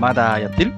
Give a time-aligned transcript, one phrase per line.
[0.00, 0.72] まだやってる？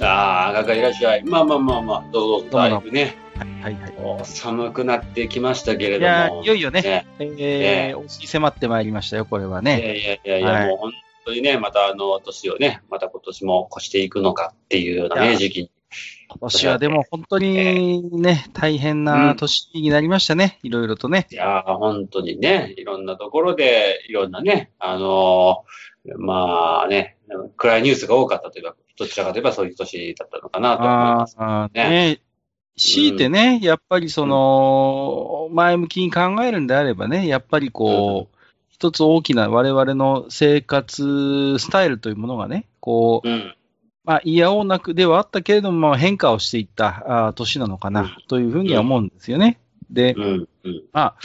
[0.00, 1.22] ああ、かかいらっしゃい。
[1.22, 3.16] まあまあまあまあ、どうぞ、だいぶね、
[3.62, 3.94] はいはい。
[4.02, 6.06] お寒くなってきましたけれども。
[6.06, 9.98] いや、いよいよね、ねえねー、お日迫ってまいりましたよ、これはね。
[9.98, 10.92] いやいやいや、はいもう本
[11.26, 15.70] 当にね、またあの、年をね、また今年も越していくのかっていうようないね、や時期に。
[16.28, 21.28] 今年はでも本当にね、大変な年になりましたね、いろいろとね。
[21.30, 27.16] いやー、本当にね、いろんなところで、いろんなね、あのーまあね、
[27.56, 31.36] 暗いニュースが多かったといえば、どちらかといえばそういう年だったのかなと思います。
[31.74, 32.20] ねね
[32.76, 38.36] 強いてね、やっぱりその、前向きに考えるんであればね、やっぱりこう、
[38.68, 43.54] 一つ大きな我々の生活スタイルというものがね、こう、うん。
[44.04, 49.58] まあ、いやおうなくではあったけれども、まあ変化をしていったあー年なのかうんな、というふうには思うんですよね。
[49.90, 50.48] で、うん。
[50.64, 50.82] うん。
[50.92, 51.16] まあ、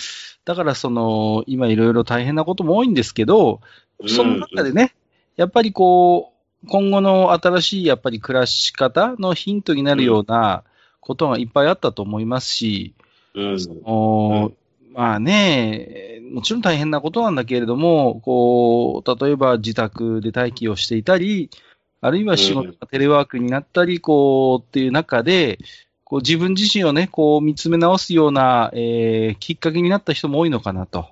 [0.45, 3.59] だからその、今いろいろ大変なことも多いんですけど、
[4.07, 4.94] その中でね、
[5.35, 10.63] やっぱりこう、今後の新しいやっぱり暮らし方のヒントになるような
[10.99, 12.94] ことがいっぱいあったと思いますし、
[13.33, 13.57] うん。
[13.83, 14.52] おー
[14.94, 21.49] まあね、もちろん大変なことなんだけれども、こう、例えば自宅で待機をしていたり、
[22.02, 25.59] あるいは仕事がテレワークになったり、こう、っていう中で、
[26.03, 31.07] こう自分自身をね、こう見つめ直すような、えーきっかけになった人も多いのかなと。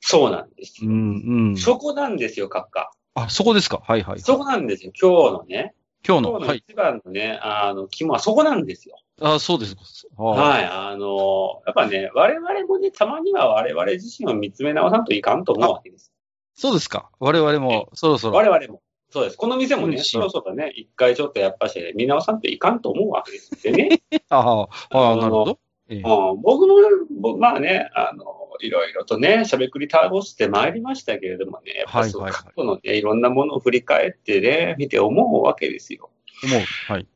[0.00, 0.90] そうなんですよ。
[0.90, 1.56] うん、うん。
[1.56, 2.90] そこなんですよ、閣下。
[3.14, 3.82] あ、そこですか？
[3.86, 4.20] はいはい。
[4.20, 5.74] そこなんですよ、今日のね。
[6.06, 6.32] 今日の？
[6.34, 6.42] はい。
[6.42, 8.96] 今日の一番のね、あの、肝はそこなんですよ。
[9.20, 9.76] あ、そうです。
[10.16, 10.64] ははい。
[10.64, 16.12] あの、やっぱね、我々もね、たまには我々自身を見つめ直さんといかんと思うわけです。
[16.54, 17.10] そうですか。
[17.20, 18.36] 我々もそろそろ。
[18.36, 18.82] 我々も。
[19.10, 19.36] そうです。
[19.36, 23.62] この店もね、そろそろね、一回ちょっとやっぱし見直さんといかんと思うわけです。
[23.62, 25.58] でね、 ああ、なるほど。
[25.88, 26.00] ええう
[26.34, 26.76] ん僕も、
[27.20, 28.24] 僕まあね、あの、
[28.62, 36.10] いろいろとね、しゃべくり倒してまいりましたけれどもね、やっぱそうはいはいはい過去のね、いろんなものを振り返ってね、見て思うわけですよ。
[36.44, 36.60] 思う。
[36.92, 37.06] はい。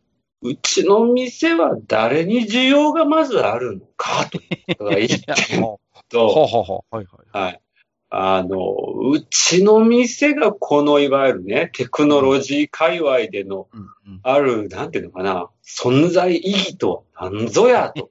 [0.43, 6.97] うちの店は誰に需要がまずあるのかということが一いや点ほうと、ほうほうほう。
[6.97, 7.45] はいはい。
[7.45, 7.61] はい。
[8.09, 8.77] あの、
[9.11, 13.85] うちの店がこのいわゆるね、テクノロジー界隈でのうんう
[14.17, 14.21] ん。
[14.23, 18.11] ある、なんていうのかな、存在意義とは何ぞやと。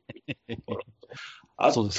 [1.57, 1.89] あと、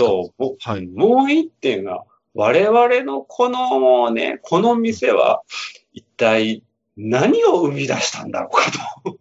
[0.60, 5.42] はいもう一点が、我々のこのね、この店は
[5.92, 6.62] 一体
[6.96, 8.70] 何を生み出したんだろうか
[9.04, 9.18] と。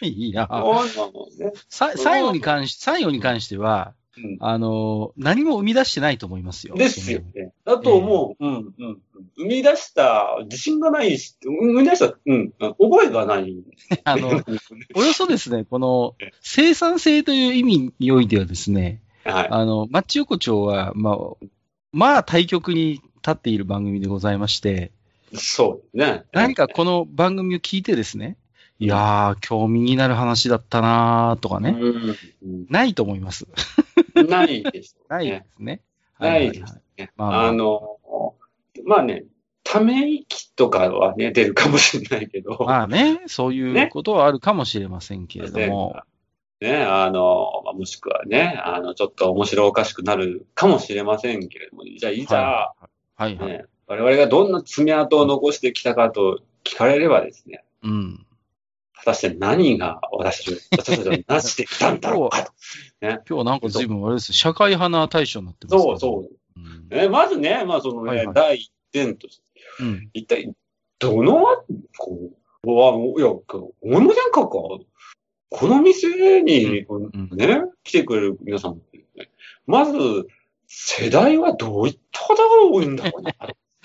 [0.00, 6.74] いや、このねさ最後に関し、最後に関しては、うんあの、何も生み出してないと思いますよ。
[6.74, 7.52] ですよね。
[7.64, 8.44] だと思う。
[8.44, 8.74] うん、うん。
[8.78, 8.98] うん
[9.38, 13.54] 生み出した自信がないし、生み出した、うん、うん覚えがない。
[14.04, 14.42] あの、
[14.94, 19.48] およそですね、この生産性という意味においてはですね、はい。
[19.50, 21.46] あの、マッチ横丁は、まあ、
[21.92, 24.92] まあ、対局に立っている番組でございまして、
[25.34, 26.24] そうね。
[26.32, 28.36] 何かこの番組を聞いてですね、
[28.78, 33.46] いやー、興味になる話だったなーとかね、うんないと思います。
[34.14, 35.46] うんないでしょうないねで。
[35.56, 35.80] すね。
[36.18, 37.12] ないはですね。
[37.16, 37.98] まあまああの、
[38.84, 39.24] まあね、
[39.64, 45.96] ため息とかはね、出るかもしれないけど、まあね、そういうことはあるかもしれませんけれども、
[46.62, 52.74] ね、あの、まあもしくはね、あの、ちょっと面白おかしくなるかもしれませんけれども、じゃあ、いざ、
[53.16, 53.48] はいはい。
[53.48, 58.26] ね、我々がどんな爪痕を残してきたかと聞かれればですね、うん。
[58.94, 62.52] 果たして何が私たちをなしてきたんだろうかと。
[63.02, 64.32] 今日はなんか随分あれです。
[64.32, 66.60] 社会派な対象になってますそうそう。
[66.60, 66.62] う。
[66.62, 66.96] うん。
[66.96, 69.42] ね、まずね、まあそのね、はいはい第一点として、
[69.80, 70.10] うん。
[70.12, 70.54] 一体、
[71.00, 71.44] どの、
[71.98, 72.30] こ
[72.64, 74.58] う、うわ、いや、思いませんかか
[75.52, 78.76] この店に、うんね、来てくれる皆さん、
[79.16, 79.28] ね、
[79.66, 80.26] まず、
[80.66, 83.36] 世代はどういった方が多いんだろうね。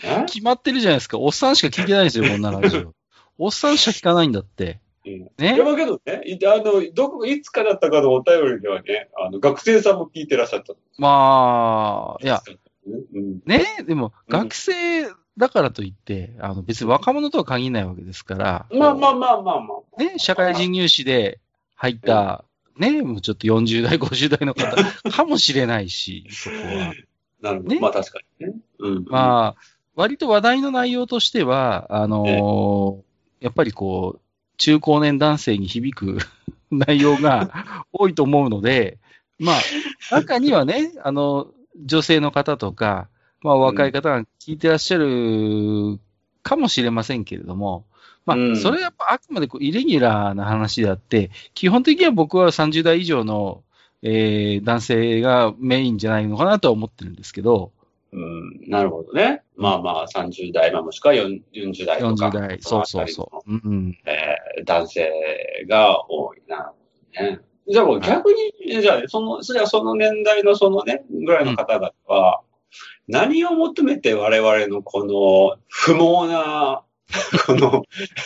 [0.02, 1.20] ね 決まってるじゃないですか。
[1.20, 2.94] おっさんしか聞いてないですよ、こんなラジオ。
[3.38, 4.80] おっさんしか聞かないんだって。
[5.06, 5.56] うんね？
[5.56, 10.74] いや、だけどね、いあの、どこ、いつかだったかのお便りではね、あの、学生さんも聞いてらっしゃった。
[10.98, 12.42] まあ、いや、
[12.86, 14.74] うん、ね、でも、うん学生
[15.38, 20.02] だからといって、あの、別に若者とは限らないわけですから、まあまあまあまあまあ。
[20.02, 21.40] ね、社会人入試で
[21.78, 22.44] 入った、
[22.78, 24.76] ね、もうちょっと40代、50代の方
[25.10, 26.94] かもしれないし、そこは。
[27.42, 27.76] なるほど。
[27.76, 28.54] ねまあ確かにね。
[28.80, 29.06] うん。
[29.08, 29.62] まあ、
[29.96, 33.08] 割と話題の内容としては、あのー
[33.40, 34.22] やっぱりこう、
[34.58, 36.18] 中高年男性に響く
[36.72, 38.98] 内容が多いと思うので、
[39.38, 39.62] まあ、
[40.12, 41.52] 中にはね、あの、
[41.86, 43.08] 女性の方とか、
[43.42, 46.00] まあ若い方が聞いてらっしゃる
[46.42, 47.86] かもしれませんけれども、
[48.28, 48.58] まあ、うん。
[48.58, 53.64] それはやっぱあくまでこうイレギュラーな話であって、基本的には僕は30代以上の、
[54.04, 57.72] えー男性がメインじゃないのかなとは思ってるんですけど、
[58.12, 59.44] うん、なるほどね。
[59.56, 62.28] まあまあ、30代、まあもしくは4 40代とか。
[62.28, 63.52] 40代、そうそうそう。
[63.52, 65.10] うんうん、えー男性
[65.70, 66.74] が多いな。
[67.20, 67.40] ね、
[67.70, 72.42] じゃあもう逆に、じゃあ、その、それはその年代のそのね、ぐらいの方々は、
[73.08, 76.84] 何を求めて我々のこの不毛な、
[77.46, 77.84] この、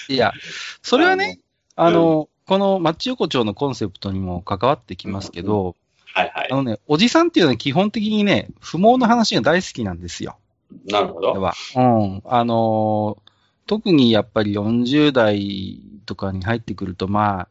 [0.10, 0.34] いや、
[0.82, 1.40] それはね、
[1.78, 5.76] の、あの、このマッチ横丁のコンセプトにも関わってきますけど、
[6.14, 6.56] はいはいあ。
[6.56, 10.38] のね、おじさんっていうのは基本的にね、不毛な話が大好きなんですよ。
[10.86, 11.30] なるほど。
[11.30, 11.54] これは。
[11.76, 12.22] うん。
[12.26, 13.32] あのー
[13.72, 17.48] 特にやっぱり40代とかに入ってくると、まあ、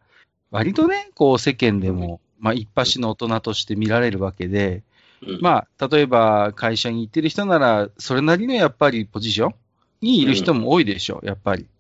[0.50, 4.82] 割とね、こう世間でも、まあ一発の大人として見られるわけで、
[5.26, 9.54] うんまあ、例えば会社に行ってる人なら、それなりのやっぱりポジション
[10.00, 11.62] にいる人も多いでしょう、やっぱり。
[11.62, 11.70] はい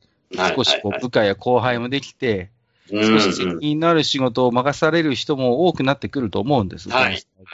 [0.54, 2.50] 少しこはいう部下や後輩もできて、はい
[2.92, 6.92] 少し責任のある仕事を任される人も多くなってくると思うんです、っ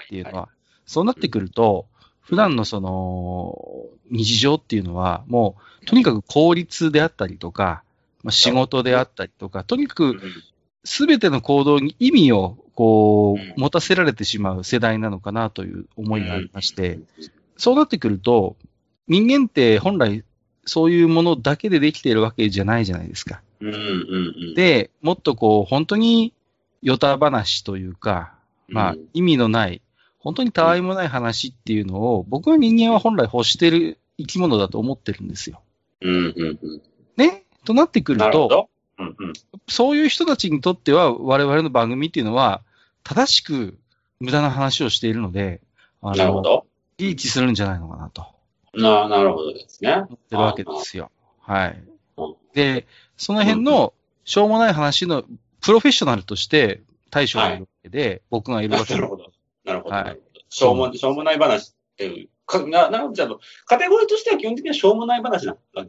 [0.09, 0.49] ていうのは。
[0.87, 1.87] そうなってくると、
[2.23, 7.83] 普段のその、日常っていうのは、もう、とにかく効率であったりとか、
[8.23, 10.21] まあ、仕事であったりとか、とにかく
[10.85, 16.99] すべての行動に意味を、こうんう、持たせられてしまう世代なのかなという思いがありまして、
[17.57, 18.57] そうなってくると、
[19.09, 20.25] 人間って本来
[20.67, 23.41] そういうものだけでできているわけじゃないじゃないですか。
[23.61, 26.35] うんうんうん、で、もっとこう、本当に、
[26.83, 28.35] ヨタ話というか、
[28.69, 29.81] まあうん、意味のない、
[30.19, 35.63] 本当にたわいもない話っていうのを、僕は人間は本来欲してる生き物だと思ってるんですよ。
[36.03, 36.83] うんうんうん。
[37.17, 37.45] ね？
[37.65, 38.69] となってくると。
[38.99, 39.33] うんうん。
[39.69, 42.63] そういう人たちにとっては、我々の番組っていうのは、
[43.05, 43.79] 正しく
[44.21, 45.61] 無駄な話をしているので、
[46.03, 46.67] あの、なるほど。
[46.99, 48.27] リーチするんじゃないのかなと
[48.77, 49.93] ななるほどですね。
[49.93, 51.11] 思ってるわけですよ。
[51.41, 51.85] はい
[52.17, 52.35] うん。
[52.55, 52.87] で、
[53.17, 53.95] その辺の、
[54.25, 55.25] しょうもない話の
[55.61, 59.33] プロフェッショナルとして大将がいるわけで、僕がいるわけでなるほど。
[59.65, 59.95] なるほど。
[59.95, 62.29] はいなるほどしょうも、しょうもない話っていう。
[62.47, 63.15] かな、なるほど。
[63.15, 63.29] じゃあ、
[63.67, 65.85] カテゴリーとしては基本的にはしょうもない話なんだ。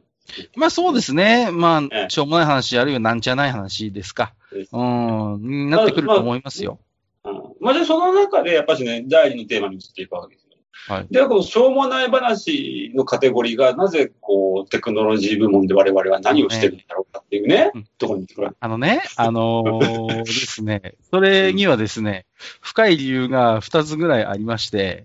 [0.55, 1.51] まあそうですね。
[1.51, 4.33] まええあ、しょうもない話、あるいはなんちゃない話ですか。
[4.51, 6.79] うん、になってくると思いますよ。
[7.23, 7.33] うん。
[7.61, 10.46] まあ、じゃあその中で、やっぱしね、第二のテーマに移っていくわけですよ。
[10.88, 11.07] はい。
[11.12, 18.27] では、このしょうもない話のカテゴリーが、なぜ、こう、テクノロジー部門で我々は何をしてるんだろうかっていうねうん、ところに
[18.59, 22.25] あのね、あのー ですね、それにはですね、
[22.62, 25.03] 深い理由が2つぐらいありまして、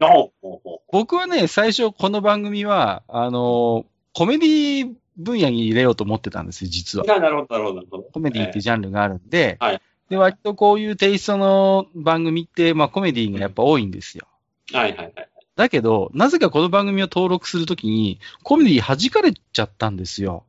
[0.90, 7.08] 僕はね、最初この番組は、あのーコメディ分野に入れようと思ってたんですよ、実はう。。
[7.08, 8.02] ななるほど、なるほど。
[8.12, 9.80] コメディってジャンルがあるんで、はい
[10.12, 14.26] で、割とこういうテイストの番組って、まあコメディがやっぱ多いんですよ。
[14.74, 15.31] えはいはいはい。
[15.56, 20.44] だけど、なぜかこの番組を登録するときに、コメディ弾かれちゃったんですよ。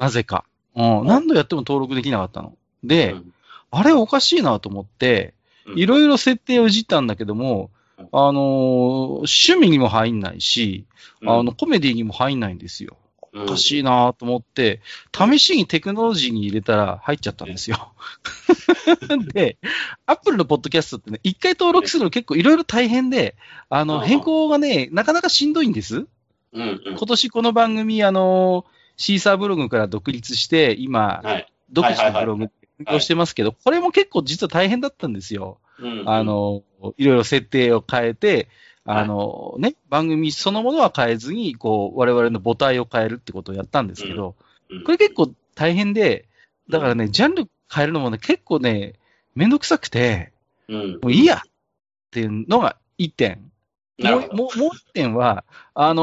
[0.00, 0.44] なぜか。
[0.76, 2.54] うん、何度やっても登録できなかったの。
[2.84, 3.34] で、うん
[3.72, 5.32] あれおかしいなと思って、
[5.64, 10.86] うんいろいろ設定をいじったんだけども、うんあのー趣味にも入んないし、
[11.24, 12.96] あの、コメディにも入んないんですよ。
[13.34, 14.80] おおかしいなと思って、
[15.16, 17.92] 試しにテクノロジーに入れたら入っちゃったんですよ。
[19.32, 19.58] で、
[20.06, 23.36] アップルのポッドキャストってね、一回登録するの結構いろいろ大変で、
[23.68, 26.06] あの、うん変更がね、なかなかしんどいんです。
[26.52, 26.96] うんうん。
[26.96, 31.46] 今年この番組、あの、シーサーブログから独立して、今、はい。
[31.70, 35.58] 独自のブログで運用してますけど、これも結構実は大変だったんですよ。
[35.78, 36.62] うんあ、の、
[36.98, 38.48] いろいろ設定を変えて、
[38.84, 44.34] あのね、番組そのものは変えずに、こう、我々の母体を変えるってことをやったんですけど、
[44.70, 46.28] うんこれ結構大変で、
[46.68, 48.94] だからね、ジャンル変えるのもね、結構ね、
[49.34, 50.32] めんどくさくて、
[50.68, 50.92] うん。
[51.02, 51.40] もういいやっ
[52.12, 53.50] ていうのが一点。
[53.98, 55.44] もうもうもう一点は、
[55.74, 56.02] あの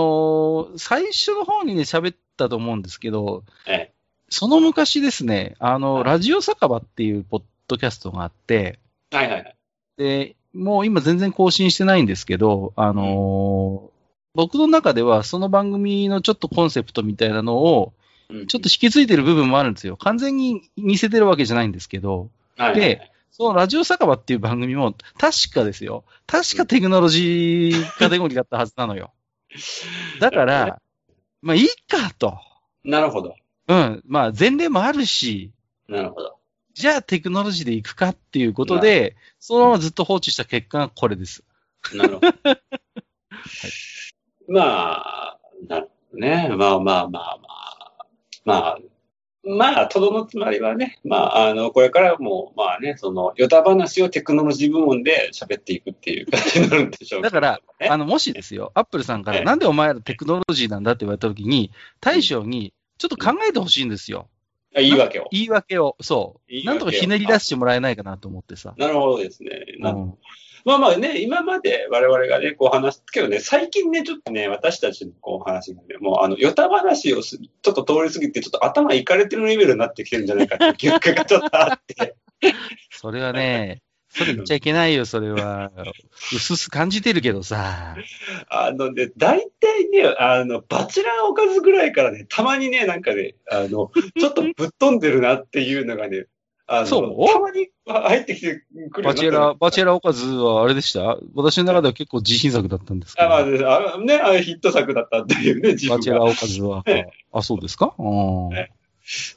[0.74, 3.94] ー最初の方にね、喋ったと思うんですけど、ええ。
[4.30, 8.80] その昔ですね、あの、はいラジオ酒場っていうポッドキャストがあって、
[9.12, 9.56] はいはいはい。
[9.98, 13.98] で、もう今全然更新してないんですけど、あのー
[14.36, 17.94] 僕の中ではその番組のちょっとコンセプトみたいなのを、
[18.30, 19.98] うんちょっと引き継いでる部分もあるんですよ。
[19.98, 26.04] 完全に似せてるわけじゃないんですけど、はいはいはいで、そのラジオ酒場っていう番組も、確かですよ。
[26.26, 29.12] 確かテクノロジーカテゴリーだったはずなのよ。
[30.20, 30.82] だから、
[31.42, 32.38] まあいいかと。
[32.84, 33.36] なるほど。
[33.70, 34.04] うん。
[34.06, 35.52] まあ前例もあるし、
[35.88, 36.37] なるほど。
[36.78, 41.44] じゃあテクノロジーで行くかっていうことで、そのままずっと放置した結果がこれです。
[41.96, 42.28] なるほど。
[44.48, 46.50] まあ、なるほどね。
[46.56, 48.06] まあまあまあまあ。
[48.46, 48.80] まあ、
[49.44, 64.28] まあ、とどのつまりはね、まあ、あの、これからも、まあね、その、ヨタ話をテクノロジー部門で喋っていくっていう感じになるんでしょうだから、ねあの、もしですよ、アップルさんから、ええなんでお前らテクノロジーなんだって言われたときに、大将に、ちょっと考えてほしいんですよ。
[64.78, 65.28] あ言い訳を。
[65.32, 66.66] 言い訳を、そう。
[66.66, 68.74] なんとかひねり出してもらえないかなと思ってさ。
[68.78, 69.50] なるほどですね。
[69.80, 70.18] なうん
[70.66, 82.18] まあまあね、今まで我々がね、こう話すけどね、最近ね、ちょっとね、私たちのこう話がね、もうあの、ヨタ話をすちょっと通り過ぎて、ちょっと頭いかれてるレベルになってきてるんじゃないかっていう記憶がちょっとあって。
[82.92, 83.82] それはね、
[84.18, 85.72] それ言っちゃいけないよ、それは。
[86.34, 87.96] うすす感じてるけどさ。
[88.50, 93.68] あのね、大体ね、あの、バチェラーおかずぐらいからね、たまにね、なんかね、あの、
[94.20, 96.26] ちょっとぶっ飛んでるなっていうのがね、
[96.70, 97.28] あの、そう？
[97.32, 101.18] たまに入ってきてくるバチェラー、バチェラおかずはあれでした？
[101.34, 103.96] 私の中では結構自信作だったんですけあ、まあ、ど。
[103.96, 105.98] あね、あヒット作だったっていうね、自分が。
[105.98, 107.06] バチェラーおかずはえ。
[107.32, 107.96] あ、そうですか？
[107.98, 108.54] うん。
[108.54, 108.70] え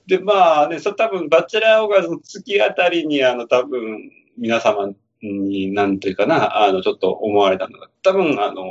[0.08, 4.10] で、まあね、そ多分バチェラーオガズの月あたりに、あの、多分
[4.40, 4.92] 皆様
[5.22, 8.64] に、なんというかな、あの、ちょっと思われたのが、多分、あの、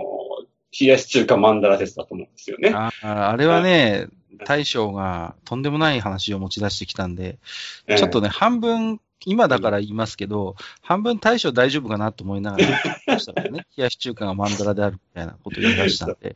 [0.78, 2.74] 冷やし中華マンダラ説だと思うんですよね。
[2.74, 4.08] ああれはね、
[4.46, 7.40] 大将がとんでもない話を持ち出してきたんで、
[7.88, 12.66] ええちょっとね、半分、今だから言いますけど、半分大将大丈夫かなと思いながら、
[13.18, 16.36] そしたらね、冷やし中華がマンダラであるみたいなことを言い出したんで、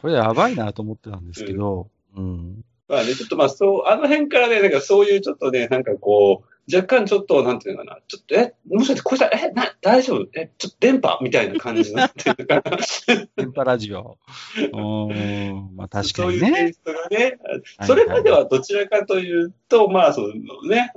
[0.00, 2.64] これやばいなと思ってたんですけど、うん。
[2.88, 10.28] まあね、ちょっとまあ、そう、あの辺からね、なんかそういうちょっとね、なんかこう、若干ちょっと、なんていうのかな、ちょっと、え、もしかしてこれさ、え、な、大丈夫？
[10.34, 11.18] え、ちょっと電波？
[11.22, 12.62] みたいな感じになってるから、
[13.36, 14.18] 電波ラジオ。
[14.72, 15.70] うーん。
[15.76, 16.48] まあ確かそうにね。
[16.48, 17.38] いうテイストがね、
[17.78, 20.28] はいそれまではどちらかというと、まあ、その
[20.68, 20.92] ね、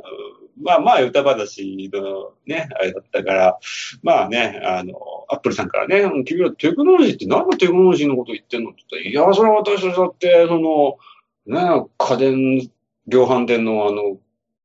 [0.58, 3.58] うんまあまあ、歌話のね、あれだったから、
[4.04, 4.94] まあね、あの、
[5.30, 10.98] アップルさんからね、うん君らテクノロジーって何のテクノロジーのこと言ってんのって言ったら、いや、それは私だって、その、
[11.46, 11.60] ね、
[11.98, 12.72] 家電、
[13.08, 14.18] 量販店のあの、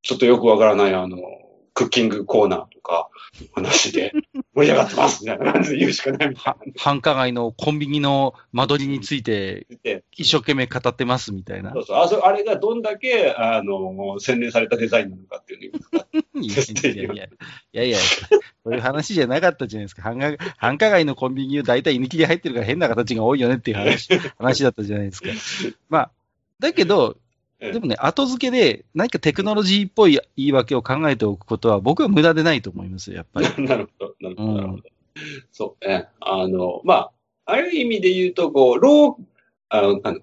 [0.03, 1.17] ちょっとよくわからないあの、
[1.75, 3.11] クッキングコーナーとか、
[3.53, 4.13] 話で
[4.55, 9.67] 盛り上がってますみたいな感じで言うしかないみたいは繁華街のコンビニの間取りについて。
[10.13, 11.81] 一生懸命語ってますみたいなそ。
[11.81, 11.97] うそう。
[11.99, 17.29] あそあれがどんだけ、あの、洗練されたデザインなのかっていうのをいやいやいや、い
[17.73, 17.99] やいや、
[18.65, 20.03] そういう話じゃなかったじゃないですか。
[20.03, 25.29] 繁華繁華街のコンビニを大体居抜きで入ってるから変な形が多いよねっていう話 話だったじゃないですか。
[25.89, 26.11] まあ、
[26.59, 27.17] だけど、
[27.59, 33.49] ええでもね、後付けで何かテクノロジーっぽい言い訳を考えておくことは僕は無駄でないと思いますよ、やっぱり。
[33.67, 34.83] なるほど、なるほど、うんなるほど。
[35.53, 36.09] そうね。
[36.21, 37.13] あの、まあ、
[37.47, 39.25] ある意味で言うと、こう、ロー、
[39.71, 40.23] あの、なん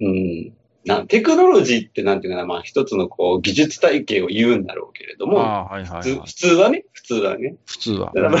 [0.00, 0.52] うん、
[0.84, 6.34] なテクノロジーってなんていうかな、まあ、一つのこう、技術体系を言うんだろうけれども、ああ、はいはい、はい普通普。
[6.34, 7.56] 通はね、普通はね。
[7.64, 8.12] 普通は。
[8.14, 8.38] だからま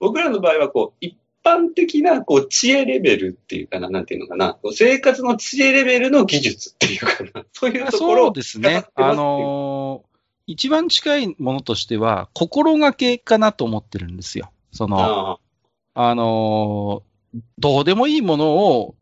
[0.00, 1.16] 僕らの場合は、こう、一
[1.46, 8.84] 般的な、こう、知恵レベルっていうかな、なんていうのかな、生活の知恵レベルの技術っていうかな、 そういうところそうをですね。
[8.94, 10.16] あのー
[10.48, 14.52] 一番近いものとしては、心がけかなと思ってるんですよ。
[14.70, 15.38] その、あ
[15.94, 16.14] あ。
[16.14, 18.94] のーどうでもいいものを、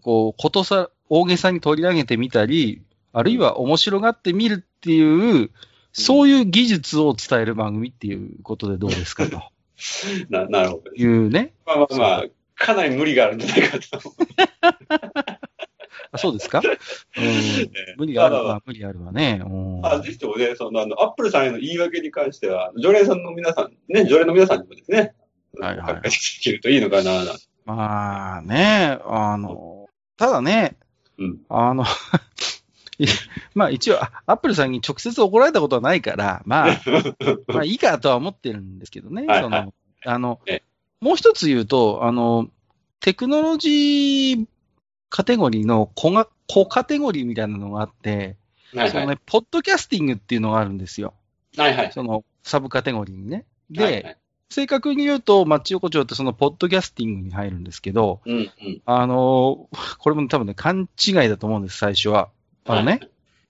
[0.00, 2.82] こう、ことさ、大げさに取り上げてみたり、
[3.12, 5.50] あるいは面白がってみるっていう、
[5.92, 9.42] そういう技術を伝える番組っていうことでどうですかと
[10.30, 10.92] ななるほど。
[10.92, 11.54] いうね。
[11.66, 12.24] まあまあまあ、
[12.54, 14.00] かなり無理があるんじゃないかと。
[16.14, 16.60] あそうですか？
[17.16, 17.70] うん。
[17.96, 19.40] 無理あるわ、無理あるわね。
[19.44, 19.48] う
[19.80, 25.14] んあ、ぜひともね、その、あの、アップルさんへの言い訳に関しては、常連さんの皆さん、ね、常連の皆さんにもですね、
[25.58, 27.24] はいはいできるといいのかな、
[27.64, 29.86] まあね、あの、
[30.16, 30.76] ただね、
[31.18, 31.86] うんあの、い
[33.54, 36.80] まあ一応、あアップルさんに直接怒られたことはないから、まあ、
[37.48, 39.26] まあいいかとは思ってるんですけどね。
[39.26, 39.72] はいその
[40.04, 40.62] あのえ、
[41.00, 42.48] もう一つ言うと、あの、
[42.98, 44.46] テクノロジー
[45.10, 48.36] カテゴリーの小が小カテゴリーみたいなのがあって、
[48.74, 48.90] はいはい。
[48.90, 51.14] そのね、ポッドキャスティングっていうのがあるんですよ。
[51.56, 51.92] はいはい。
[51.92, 53.44] そのサブカテゴリーにね。
[53.70, 54.16] で、はいはい
[54.52, 58.82] 正確に言うと、マッチ横丁ってそのポッドキャスティングに入るんですけど、うんうん。
[58.84, 62.28] あのーこれも多分ね、勘違いだと思うんです、最初は。
[62.66, 63.00] あのね、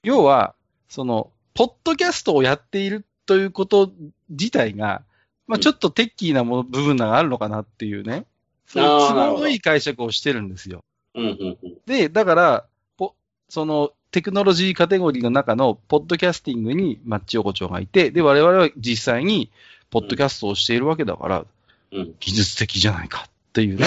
[0.02, 0.54] 要は、
[0.88, 3.92] その、ポッドキャストをやっているということ
[4.30, 5.02] 自体が、
[5.46, 8.26] まあうんちょっとテッキーなもの部分があるのかなっていうね、
[8.66, 10.82] そういう都合のいい解釈をしてるんですよ。
[11.14, 11.76] うんうんうん。
[11.84, 12.64] で、だから、
[12.96, 13.14] ポ
[13.48, 19.50] その、テクノロジーカテゴリーの中のポッドキャスティングにマッチ横丁がいて、で、我々は実際に
[19.90, 21.44] ポッドキャストをしているわけだから、
[21.92, 23.86] うん技術的じゃないかっていうね。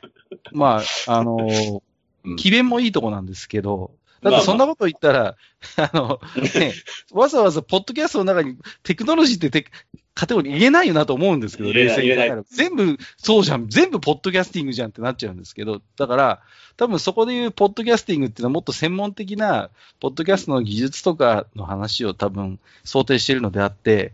[0.52, 3.90] まあ、あのーうん機弁もいいとこなんですけど、
[4.22, 5.36] だってそんなこと言ったら、
[5.76, 6.20] あの、
[6.54, 6.72] ね、
[7.12, 9.66] わざわざポッドキャストの中にテクノロジーってテ
[10.14, 16.42] カテゴリー言えないよなと思うんですけど、冷静に考え全部そうじゃん、全部ポッドキャスティングじゃんってなっちゃうんですけど、だから、
[16.76, 24.12] 多分そこで言うポッドキャスティングっていうのはもっと専門的な、ポッドキャストの技術とかの話を多分想定しているのであって、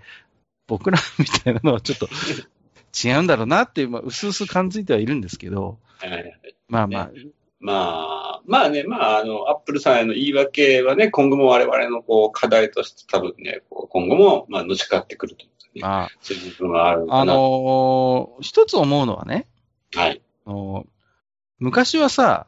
[0.66, 2.08] 僕らみたいなのはちょっと
[3.06, 5.78] 違うんだろうなっていう、まあ、薄々感づいてはいるんですけど、
[6.68, 7.10] まあまあ、
[7.60, 17.32] まあ、まあね、まあ、あの、アップルさんへの言い訳はね、今後も我々のこう課題として多分ね、こう今後も、まあ、のしかってくるというかね、まあ、そういう部分があるあな。
[17.32, 19.46] のー一つ思うのはね、
[19.94, 20.22] はい。
[20.46, 20.86] あの
[21.58, 22.46] 昔はさ、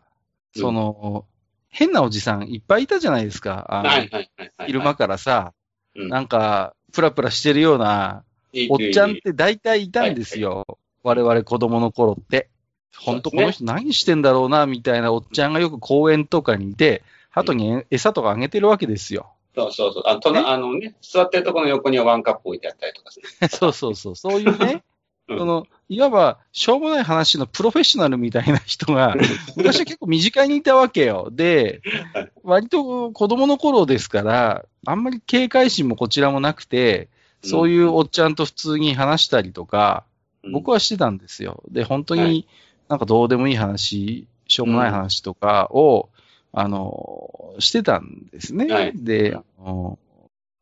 [0.55, 1.25] うんその、
[1.69, 3.67] 変なおじさんいっぱいいたじゃないですか。
[3.69, 4.67] あの、はいはいはいはい。
[4.67, 5.53] 昼間からさ、
[5.97, 8.25] うんなんか、プラプラしてるような、
[8.69, 10.79] おっちゃんっいて大体いたんですよ。
[11.03, 12.49] 我々子供の頃って。
[12.97, 19.33] ほんとこの人何してんだろうな、みたいなおっちゃんがよく公園とかにいて、鳩に餌とかあげてるわけですよ。
[19.55, 20.03] そうそうそう。
[20.07, 23.49] あの、隣あのね、座ってるところの横にはワンカップ置いてあったりとかする。
[23.49, 24.17] そうそうそう。
[24.17, 24.83] そういうね、
[25.29, 29.15] うんその、いわば、しょうもない話のプロフェッショナルみたいな人が、
[29.57, 31.29] 昔は結構身近にいたわけよ。
[31.31, 31.83] で
[32.13, 37.09] はい、割と子供の頃ですから、あんまり警戒心もこちらもなくて、
[37.45, 40.05] そういいうおっちゃんと普通に話したりとか、
[40.43, 41.63] うん、僕はしてたんですよ。
[41.71, 42.49] で、本当はに
[42.91, 46.09] なんかどうでもいい話、しょうもない話とかを、
[46.53, 48.67] あの、してたんですね。
[48.67, 49.97] はいで、あの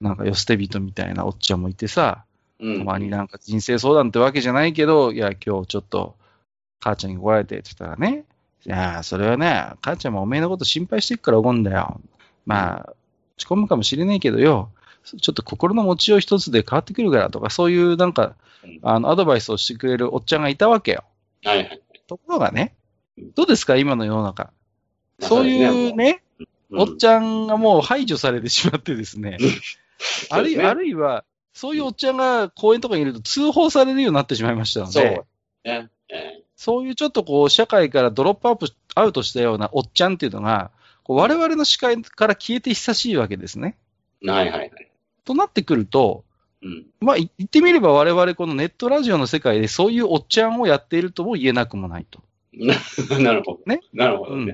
[0.02, 2.26] なんか、よ捨て人みたいなおっちゃんもいてさ、
[2.60, 6.16] うん、たまになんか人生相談ってわけじゃないけど、いや、今日ちょっと、
[6.80, 8.24] 母ちゃんに怒られてって言ったらね、
[8.66, 11.98] いや、それはね、母ちゃんもおめえのこと心配してっから怒んだよ。
[12.44, 12.92] まあ、
[13.38, 14.68] 落ち込むかもしれないけどよ、
[15.02, 21.04] ちょっと心の持ちよう一つで変わってくるからとか、そういうなんかうん、あの、アドバイスをしてくれるおっちゃんがいたわけよ。
[21.44, 21.82] はいはい。
[22.08, 22.74] ところがね
[23.16, 24.44] うん、どうですか、今の世の中。
[25.18, 26.22] まあそういうね、
[26.72, 29.38] おっゃちゃんがもう排除されてしまってですね、
[30.30, 34.92] あるいは、あるいは、そういうおっちゃんが公園とかにいると通報されるようになってしまいましたので、。
[34.92, 35.26] そう。
[36.86, 40.70] いうちょっとこう、社会からドロップアップアウトしたようなおっちゃんっていうのが、
[41.02, 43.76] こう我々の視界から消えて久しいわけですね。
[44.22, 44.70] えはいはいはい。
[45.24, 46.24] となってくると、
[46.62, 46.86] うん。
[47.00, 52.20] まあ、い言ってみれば我々このネットラジオの世界でそういうおっちゃんをやっているとも言えなくもないと。
[52.52, 52.74] な
[53.20, 53.60] なるほど。
[53.66, 53.80] ね？
[53.92, 54.52] なるほどね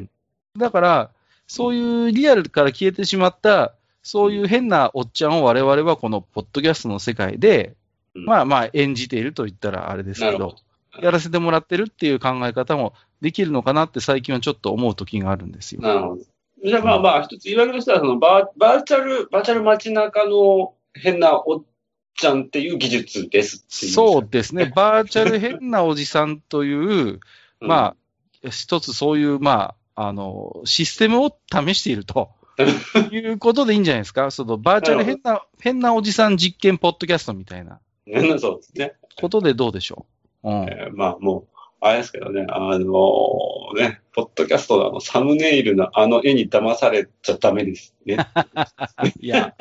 [0.54, 0.60] うん。。
[0.60, 1.10] だから、
[1.46, 7.76] そういうリアルから消えてしまった、そういう変なおっちゃんを我々はこのポッドキャストの世界で、
[8.14, 10.56] うんまあまあ演じていると言ったらあれですけどど。
[11.00, 15.80] やらせてもらってるっていう考え方もできるのかなって最近はちょっと思う時があるんですよ。
[15.80, 16.22] なるほど。
[16.64, 21.64] じゃあまあまあ、一つ言い訳としては、そのバーバーチャル、バーチャル街中の変なおっ
[22.16, 23.64] ちゃんっていう技術です。
[23.68, 24.66] そうですね。
[24.74, 27.20] バーチャル変なおじさんという、うん
[27.60, 27.96] ま
[28.44, 32.30] あ、一つそういう、まあ、あの、システムを試していると。
[33.10, 38.94] いうことでいいんじゃないですかそのバーチャル変な、変なおじさん実験ポッドキャストみたいなうん そうですね。
[39.16, 40.06] ことでどうでしょ
[40.42, 40.62] ううん。
[40.64, 41.48] えーまあもう、
[41.80, 42.88] あれですけどね、あの
[43.76, 48.18] ね、ポッドキャストのあのサムネイルのあの絵に騙されちゃダメですね。
[49.20, 49.54] いや、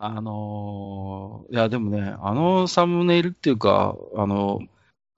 [0.00, 4.60] あのーいや、でもね、あのサムネイルっていうか、あの、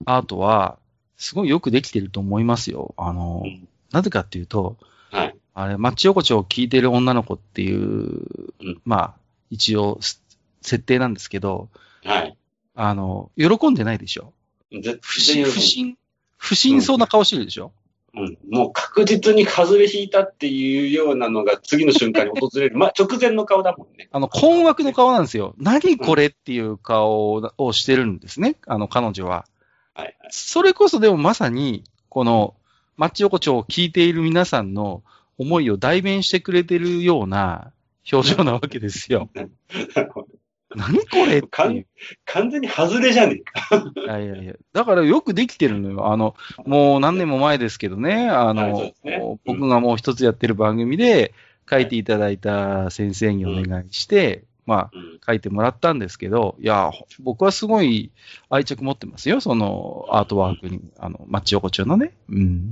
[0.05, 0.79] アートは、
[1.17, 2.95] すごいよくできてると思いますよ。
[2.97, 4.77] あの、うんなぜかっていうと、
[5.11, 5.35] はい。
[5.53, 9.13] あれ、マッチ横丁を聞いてる女の子っていう、うんまあ、
[9.49, 10.23] 一応、す
[10.61, 11.67] 設定なんですけど、
[12.05, 12.37] はい。
[12.73, 14.31] あの、喜んでないでしょ？
[14.71, 15.97] 絶不審、対不審、
[16.37, 17.73] 不審そうな顔してるでしょ、
[18.13, 22.75] うん、もう確実に外れ引いたっていうようなのが次の瞬間に訪れる。
[22.77, 24.09] まあ、直前の顔だもんね。
[24.11, 25.55] あの、困惑の顔なんですよ。
[25.57, 28.57] 何これっていう顔をしてるんですね。
[28.67, 29.45] あの、彼女は。
[29.93, 30.15] はいはい。
[30.29, 32.55] それこそでもまさに、この、
[32.97, 35.03] マッチ横丁を聞いている皆さんの
[35.37, 37.71] 思いを代弁してくれてるような
[38.11, 39.29] 表情なわけですよ。
[40.75, 41.41] 何これ。
[41.41, 43.91] 完全に外れじゃねえか。
[43.95, 44.53] いやいやいや。
[44.73, 46.11] だからよくできてるのよ。
[46.11, 51.33] あの、もう何年も前ですけどね、あので、すねうん僕がもう一つやってる番組で
[51.69, 55.19] 書いていただいた先生にお願いして、まあ、うん。
[55.25, 58.11] 書いてもらったんですけど、いや、僕はすごい
[58.49, 62.13] 愛着持ってますよ、そのアートワークに、あの、マッチ横丁のね。
[62.29, 62.71] うん。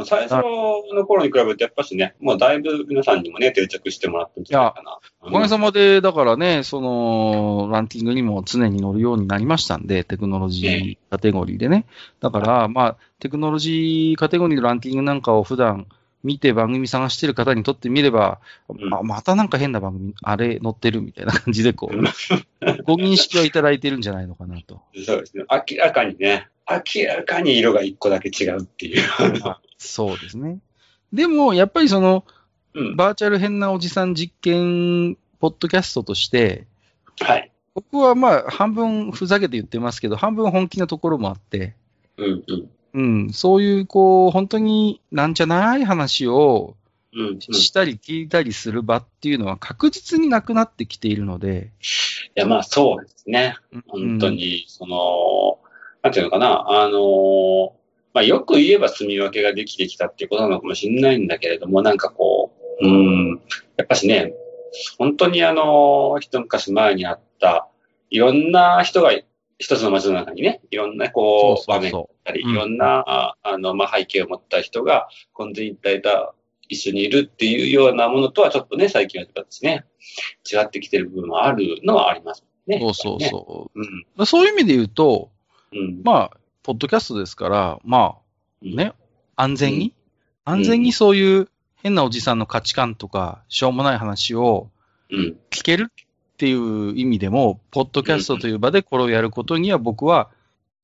[0.00, 0.32] まあ、最初
[0.94, 4.98] の頃に比べて、やっぱしね、もうだいぶ皆さんにもね、定着してもらったんじゃないかな。
[5.20, 11.84] おかげさまで、だからね、その、ランキングにも常に乗るようになりましたんで、テクノロジーカテゴリーでね。
[12.20, 15.86] だから、まあ、テクノロジーカテゴリーのランキングなんかを普段
[16.22, 21.96] 見て番組探してる方にとってみれば、うんあまたなんか変な番組、あれ載ってるみたいな感じで、こう、
[22.84, 24.80] ご認識はいただいてるんじゃないのかなと。
[25.04, 25.44] そうですね。
[25.50, 29.02] 明らかにね、明らかに色が一個だけ違うっていう。
[29.78, 30.58] そうですね。
[31.12, 32.24] でも、やっぱりその、
[32.74, 32.96] うん。
[32.96, 36.66] バーチャル変なおじさん実験、ポッドキャストとして、
[37.20, 37.50] はい。
[37.74, 41.74] 僕はまあ、半分ふざけて言ってますけど、半分本気なところもあって、
[42.16, 42.70] うん、うん。
[42.92, 46.76] うん、そういう、こう、本当になんじゃない話を
[47.12, 51.72] うん、したり聞いたりする場っていうのは確実になくなってきているので、
[52.34, 53.56] や、まあそうですね。
[53.88, 55.58] 本当に、その、
[56.02, 57.74] なんていうのかな、あの、
[58.12, 63.40] まあよく言えば住み分けができてきたっていうことなのかもしれないんだけれども、なんかこう、うん、
[63.76, 64.34] やっぱしね、
[64.98, 67.68] 本当にあの、一昔前にあった、
[68.08, 69.12] いろんな人が
[69.60, 76.34] 一つの街の中にね、いろんなこう、場面だったり、うんいろんな、ああの、まあ背景を持った人が、混然一体だ、
[76.68, 79.84] 一緒にいるっていうようなものとはちょっとね、最近はですね、
[80.50, 82.78] 違ってきてる部分もあるのはありますね。
[82.80, 83.20] そうそうう。
[83.20, 83.80] そう。
[84.18, 84.26] うん。
[84.26, 85.30] そういう意味で言うと、
[85.72, 86.00] うん。
[86.04, 88.16] まあ、ポッドキャストですから、ま
[88.62, 88.92] うんあ、ね、
[89.36, 89.92] 安全に、ん
[90.44, 94.70] 安全にそういう変なおじさんの価値観とか、しょうもない話を
[95.10, 95.36] うん。
[95.50, 100.30] 聞けるっていう意味でも、ポッドキャストという場でこれをやることには僕は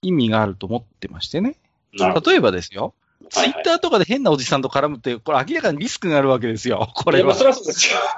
[0.03, 1.57] 意味があると思ってましてね。
[1.93, 2.95] 例えばですよ、
[3.31, 6.91] ツイッターとかで変なおじさんと絡むって、これ明らかにリスクがあるわけですよ。
[6.95, 7.35] これは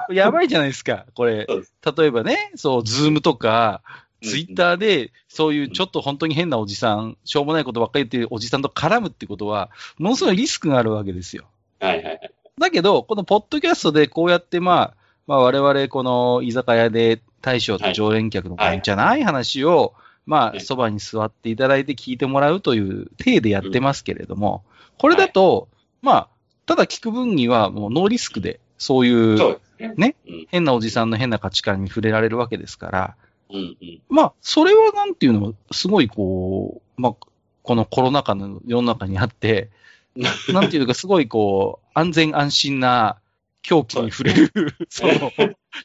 [0.09, 1.47] いやばいじゃないですか、これ。
[1.47, 3.81] 例えばね、そう、ズームとか、
[4.21, 11.45] ツイッターで、そういううんちょっと本当に変なおじさん、しょうもないことばっかり言ってるおじさんと絡むってことは、ものすごいリスクがあるわけですよ。
[11.79, 12.31] はいはいはい。
[12.59, 14.93] だけど、このポッドキャストでこうやってまあ、
[15.27, 19.93] まあ我々この居酒屋で大将と常連客のはいじゃない話を、
[20.25, 24.63] まあ、ねそばに座っていただいて聞いてもらうという体でやってますけれども、
[24.97, 25.69] これだと、
[26.01, 26.27] まあ、
[26.65, 29.59] ただ聞く分にはもうノーリスクで、そういう
[29.95, 30.15] ね。
[30.49, 33.15] 変なおじさんの変な価値観に触れられるわけですから、
[33.51, 34.01] うんうん。
[34.09, 37.15] まあ、それはなんていうの、すごいこう、まあ、
[37.63, 39.69] このコロナ禍の世の中にあって、
[40.53, 43.19] なんていうか、すごいこう、安全安心な
[43.61, 45.31] 狂気に触れる、 その、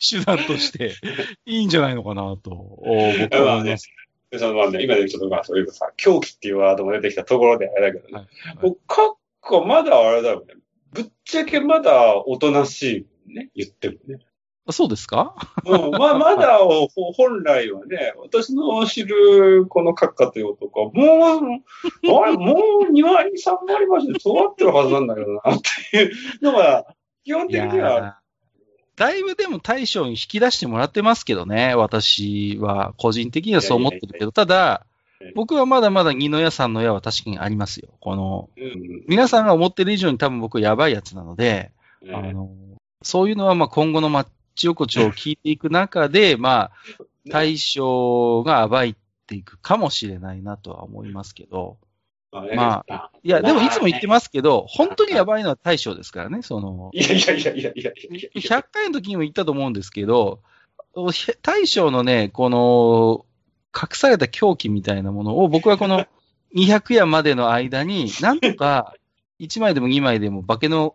[0.00, 0.94] 手段として、
[1.46, 3.90] いいんじゃないのかなと、お僕はまあね思います。、
[4.36, 8.14] そのまあね、今でちょっとまあ、そういうさ、狂気っていうワードも出てきたところであれだけどね。
[8.14, 10.54] はいもうかっこまだあれだよね。
[10.92, 14.18] ぶっちゃけまだおとなしいね、言ってもね。
[14.66, 15.34] あそうですか？
[15.66, 21.02] うん、まあ、まだ、ほ本来はね、私の知るこの閣下という男は、も
[21.42, 26.86] う、あれ、もう2割、3割まで育ってるはずなんだけどな、っていうのが、
[27.24, 28.24] 基本的には、ー
[28.96, 32.94] だいぶでも大将に引き出してもらってますけどね、私は。
[32.96, 34.54] 個人的にはそう思ってるけど、ただ
[35.20, 37.88] いやいや、僕はまだまだ二の矢さんの矢は確かにありますよ。
[37.98, 41.72] この、うん皆さんが思ってる以上に多分僕やばいやつなので、
[42.02, 42.50] うんあの、
[43.02, 46.72] そういうのはまあ今後のマッチ横丁を聞いていく中で、 まあ、
[47.28, 51.78] 大将が暴いていくかもしれないなとは思いますけど、
[52.32, 54.66] まあ、いや、でもいつも言ってますけど、ね。
[54.68, 58.58] 本当にやばいのは大将ですからね、その、いやいやいやいやいやいやいや。
[58.58, 60.40] 100回の時にも言ったと思うんですけど、
[61.42, 63.24] 大将のね、この、
[63.74, 66.06] 隠された狂気みたいなものを僕はこの
[66.54, 68.94] 200夜までの間に、なんとか
[69.40, 70.94] 1枚でも2枚でも化けの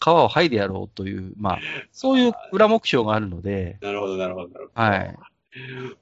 [0.00, 1.58] 皮を剥いでやろうという、まあ、
[1.92, 4.82] そういう裏目標があるので、なるほど、なるほど、なるほど。
[4.82, 5.16] はい。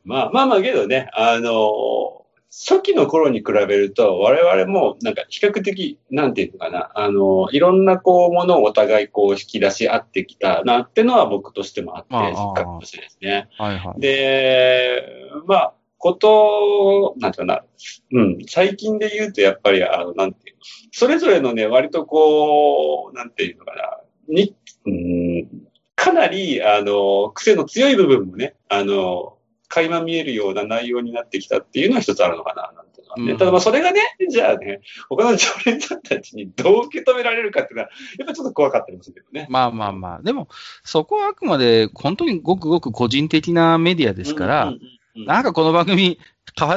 [0.04, 13.48] まあまあまあけどね、あの初期の頃に比べると、我々もなんか比較的、なんていうのかな、あのいろんなこうものをお互いこう引き出し合ってきたなってのは僕としてもあって、まあ実感としてですね。
[13.58, 14.00] はいはい。
[14.00, 15.02] で、
[15.46, 17.64] まあ、こと、なんていうかな、
[18.12, 24.54] うん、最近で言うとやっぱり、あの、なんていうの、それぞれのね、割とこう、なんていうのかな、に、
[24.86, 25.48] うん、
[25.96, 29.36] かなり、あの、癖の強い部分もね、あの、
[29.68, 33.32] 垣間見えるような内容になってきたっていうのは一つあるのかな、なんていうのはね。
[33.32, 39.46] うんただまあそれがね、じゃあね、他の常連さんたちにどう受け止められるかっていうのは、やっぱちょっと怖かったりもするけどね。
[39.50, 40.22] まあまあまあ。
[40.22, 40.48] でも、
[40.84, 45.26] そこはあくまで本当にごくごく個人的なメディアですから、うんうんうんうん。
[45.26, 46.18] なんかこの番組、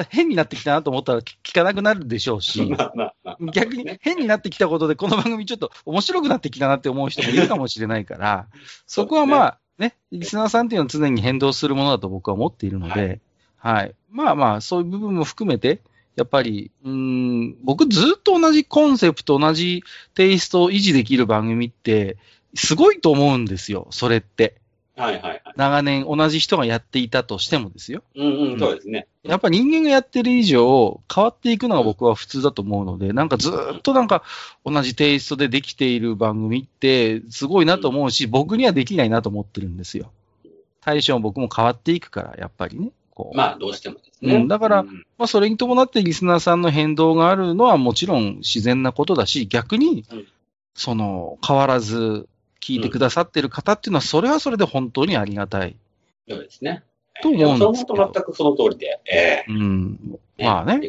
[0.09, 2.71] 変になってきたなと思ったら聞聞かなくなるでしょうし、
[3.53, 8.47] 逆に変になってきたことで、この番組ちょっと面白くなってきたなって思う人もいるかもしれないから、
[8.85, 13.19] そこはまあ、ね、リスナーさんっていうのは常に変動するものだと僕は思っているので、
[13.57, 13.95] はい。
[14.09, 15.81] まあまあ、そういう部分も含めて、
[16.15, 22.17] やっぱり、うーん、僕ずっと同じコンセプト、同じテイストを維持できる番組って、
[22.53, 24.60] すごいと思うんですよ、それって。
[25.01, 25.41] はいはいはい。
[25.55, 28.03] 長年同じ人がやっていたとしてもですよ。
[28.15, 29.07] うんうん、そうですね。
[29.23, 34.23] やっぱ人間がやってる以上、変わっていくのが僕は普通だと思うので、なんかずーっとなんか
[34.63, 40.11] 同じテイストでできている番組ってすごいなと思うし、僕にはできないなと思ってるんですよ。
[40.81, 42.91] 対象も僕も変わっていくから、やっぱりね。
[43.13, 44.35] こうまあ、どうしてもですね。
[44.35, 50.27] うんだからうんまあ、それに伴ってリスナーさんの変動があるのはもちろん自然なことだし、逆にうん、
[50.73, 52.27] その、変わらず
[52.61, 55.75] 聞いてくださってる方っていうのは、それはそれで本当にありがたい。
[56.29, 56.83] そうですね。
[57.21, 59.01] と思うんですけど全くその通りで。
[59.11, 60.19] ええうん。
[60.39, 60.79] まあね。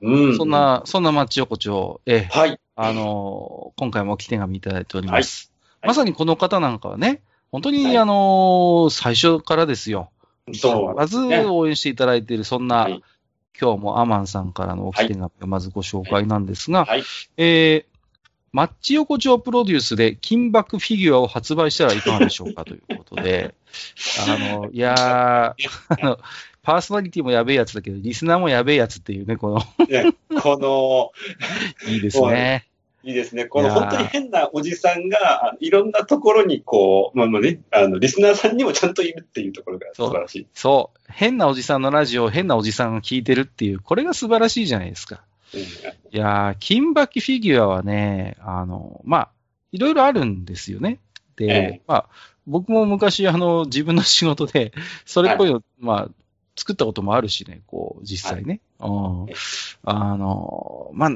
[0.00, 0.36] うん。
[0.36, 0.50] そん。
[0.50, 2.58] な、そんな町横丁、ええ、はい。
[2.74, 5.46] あのー今回も来手紙いただいております。
[5.46, 5.52] はい
[5.84, 10.10] まさにこの方なんかはね、本当に、はいあのー最初からですよ。
[10.54, 11.00] そう。
[11.00, 13.02] 必ずね応援していただいている、そんな、はい
[13.60, 17.04] 今日もアマンさんからの置き手紙をまずご紹介なんですが、はい。
[17.36, 17.91] えー、
[18.52, 23.54] マッチ横丁プロデュースで金箔フィギュアを発売したらいかがでしょうかということで、
[24.28, 26.18] あの、いやー、あの、
[26.62, 30.12] パーソナリティもやべえやつだけど、リスナーもやべえやつっていうね、この、ね
[30.42, 31.12] この、
[31.90, 32.66] いいですね。
[33.04, 33.46] いいですね。
[33.46, 40.46] この本当に変なおじさんが、あいろんなところにこう、まあまあね、あの、リスナーさんにもちゃんといるっていうところが素晴らしい。
[40.54, 40.98] そう。
[41.10, 45.22] 変なおじさんのラジオを変なおじさんが聞いてるっていう、これが素晴らしいじゃないですか。
[45.54, 45.60] うん
[46.14, 49.30] いやー、金箔フィギュアはね、あの、まあ、
[49.72, 51.00] いろいろあるんですよね。
[51.36, 52.08] で、ええまあ、
[52.46, 54.72] 僕も昔、あの、自分の仕事で、
[55.06, 56.22] それっぽいの、まあ、
[56.54, 58.60] 作ったこともあるしね、こう、実際ね。
[58.78, 59.34] うんええ
[59.84, 61.10] あの、まあ、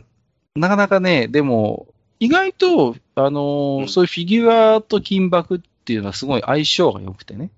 [0.55, 7.51] なかなかね、でも、意外と、あの、うんそういうフィギュアと金箔っていうのはすごい相性が良くてね。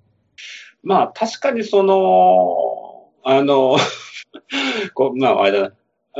[0.82, 3.76] まあ、確かにその、あの、
[4.94, 5.74] こう、まあ、あれだな。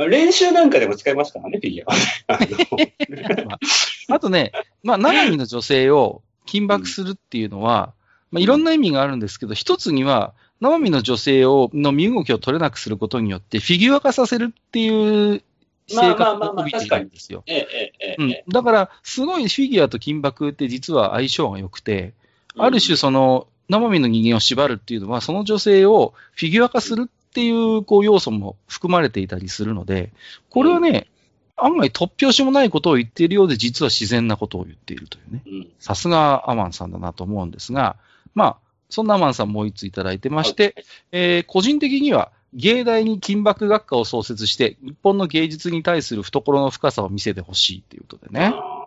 [0.07, 1.83] 練習なんかでも使いますからね、フィギュ
[2.27, 2.95] アはね。
[4.09, 4.51] あとね、
[4.83, 7.93] まあ、生身の女性を金箔するっていうのは、
[8.31, 15.41] まあ、いろんな意味があるんですけど、一つには、生身の女性を、の身動きを取れなくすることによって、フィギュア化させるっていう
[15.89, 17.43] 性まあまあ格まあまあを帯びているんですよ。
[17.47, 17.67] ええ、
[18.01, 18.45] ええ、うんええ。。
[18.47, 22.13] だから、すごいフィギュアと金箔って実は相性が良くて、
[22.57, 30.11] ある種その生身の人間を縛るっていうのは、その女性をフィギュア化するっていうこう要素も含まれていたりするので、
[30.49, 31.07] これはね、
[31.55, 35.43] 案外突拍子もないことを言っているようで、実は自然なことを言っているというね。
[35.45, 37.97] うんさすがアマンさんだなと思うんですが、
[38.33, 38.57] まあ、
[38.89, 40.75] そんなアマンさんもう一ついただいてまして、
[41.11, 48.53] えー個人的には、芸大に金箔学科を創設して、日本の芸術に対する懐の深さを見せてほしいということでね。
[48.55, 48.85] あ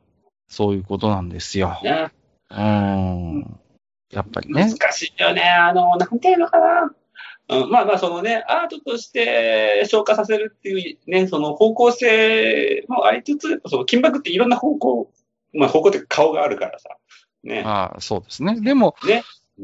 [0.49, 1.79] そういうことなんですよ。
[1.83, 2.13] ーね
[2.51, 3.61] うーん。
[4.11, 4.93] やっぱりね難。
[4.93, 5.43] しいよね。
[5.43, 6.93] あの、なんていうのかな。
[7.61, 15.11] うん、まあまあ、そのね、アートとして消化させるっていうね、その方向性もありつつ、その金箔っていろんな方向、
[15.53, 16.91] まあ方向って顔があるからさ。
[17.45, 17.63] ね。
[17.65, 18.61] ああ、そうですね。
[18.61, 19.23] でも、うん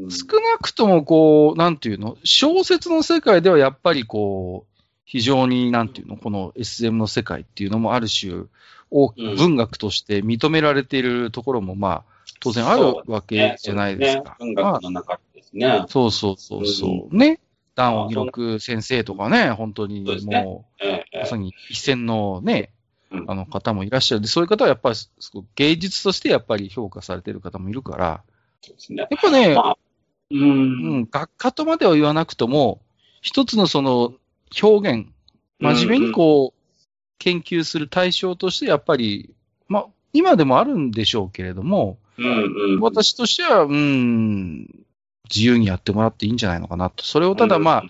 [0.09, 8.43] 少なくともこう、なんていうの、小説の世界ではやっぱりこう、非常に、なんていうの、この SM の世界っていうのもある種、
[8.91, 12.03] 大うん文学として認められているところも、まあ、
[12.39, 14.37] 当然あるわけじゃないですか。
[14.39, 15.85] ね、文まあ学の中ですね。
[15.89, 17.15] そうそうそうそう。
[17.15, 17.39] ね。
[17.79, 22.71] 段を広く先生とかね、本当にもええう、えまさに一線のね、
[23.11, 24.21] うんあの方もいらっしゃる。
[24.21, 29.07] で、そういう方はやっぱりすごく芸術としてやっぱり評価されている方もいるから、えそうですね。
[29.09, 29.77] やっぱね、まあ、
[30.29, 30.35] う。
[30.35, 32.81] うんん、学科とまでは言わなくとも、
[33.21, 34.13] 一つのその
[34.61, 35.07] 表現、
[35.59, 36.59] 真面目にこう、
[37.17, 39.33] 研究する対象としてやっぱり、
[39.67, 42.79] まあ、今でもあるんでしょうけれども、うんうん。
[42.79, 44.85] 私としては、うん、
[45.33, 47.03] 自由にやってもらっていいんじゃないのかなと。
[47.03, 47.83] それをただまあ、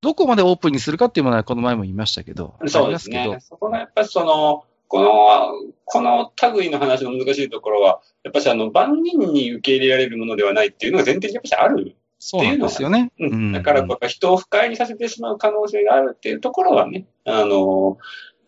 [0.00, 3.38] どこまでオープンにするかっていうものはこの前も言いましたけど、そうですね。
[3.40, 11.96] そこがやっぱりその、この、この類の話の難しいところは、やっぱしあの、万人に受け入れられるものではないっていうのが前提にやっぱしある。
[12.18, 13.12] そうなんですよね。
[13.18, 17.98] うんうんだから、やっぱ人を不快にさせてしまう可能性があるっていうところはね、あの、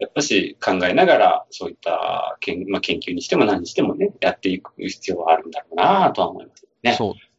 [0.01, 6.95] やっぱし考えながら、そういった研,、まあ、研究にしても何にしてもね、やっていく必要はあるんだろうなとは思いますね。
[6.95, 7.32] そうですね。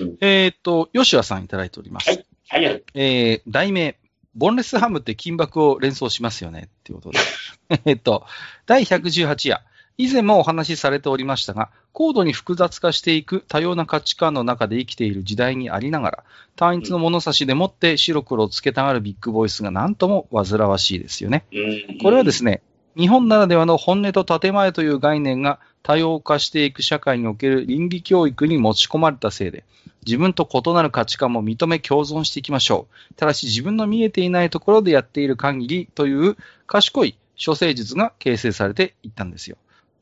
[0.00, 2.10] うんえっ、と、吉谷さんいただいております。
[2.10, 2.82] はいはいはい。
[2.94, 3.96] えー、題名、
[4.34, 7.18] ボンレスハムって金箔を連想しますよねっていうことで。
[7.84, 8.26] えっと、
[8.66, 9.62] 第118夜。
[9.98, 16.24] 以前もお話しされておりましたが、高度に複雑化していく多様な価値観の中で生きている時代にありながら、
[16.56, 21.44] 単一の物差しでもって白黒をつけたがるビッグボイスが何とも煩わしいですよね。
[21.52, 22.62] うんこれはですね、
[22.96, 29.64] 日本ならではの本音と建前という概念が多様化していく社会における倫理教育に持ち込まれたせいで、
[30.06, 33.14] 自分と異なる価値観も認め共存していきましょう。
[33.14, 39.56] ただし自分の見えていないところでやっている限りという賢い処世術が形成されていったんですよ。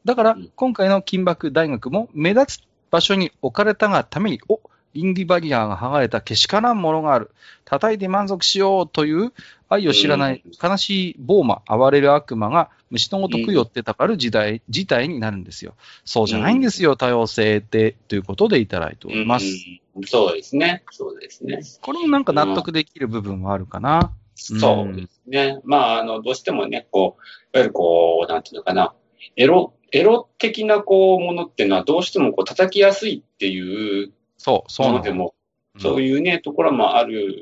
[0.04, 4.60] だからうん、今回の金箔大学も目立つ場所に置かれたがために、お
[4.94, 7.30] 倫理バリアが剥がれたけしからんものがある。
[7.64, 9.32] 叩いて満足しようという
[9.68, 15.74] 愛を知らない悲しい暴魔、暴れる悪魔が虫のごとく寄ってたかる時代、事態になるんですよ。
[16.04, 19.46] そうじゃないんですよ、多様性って、ということでいただいております。
[19.46, 20.84] うんそうですね。
[20.92, 21.60] そうですね。
[21.82, 24.12] これもなんか納得できる部分はあるかな。
[24.36, 25.60] そうですね。
[25.64, 27.16] まあ、あの、どうしてもね、こ
[27.52, 28.94] う、いわゆるこう、なんていうのかな、
[29.36, 35.34] エロ、エロ的なこう、ものっていうのはどうしてもこう叩きやすいっていうそう、そうでも、
[35.74, 35.80] うん。
[35.82, 37.36] そういうね、ところもある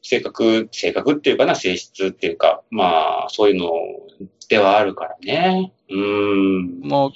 [0.00, 3.70] 性格、性格っていうかな、性質っていうか、まあ、そういうの
[4.48, 5.74] ではあるからね。
[5.90, 6.80] うーん。
[6.80, 7.12] もう、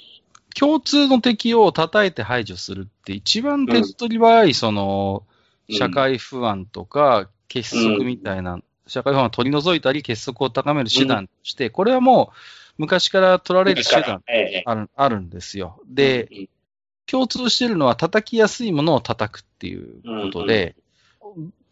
[0.53, 5.23] 共通の敵を叩いて排除するって一番手っ取り早い、その、
[5.71, 12.35] 社会不安とか結束みたいな、社会不安を取り除いたり結束を高める手段として、これはもう
[12.77, 15.81] 昔から取られる手段ええ、あるあるんですよ。
[15.87, 16.49] で、うん
[17.05, 20.75] 共通してるのは叩きやすいものを叩くっていうことで、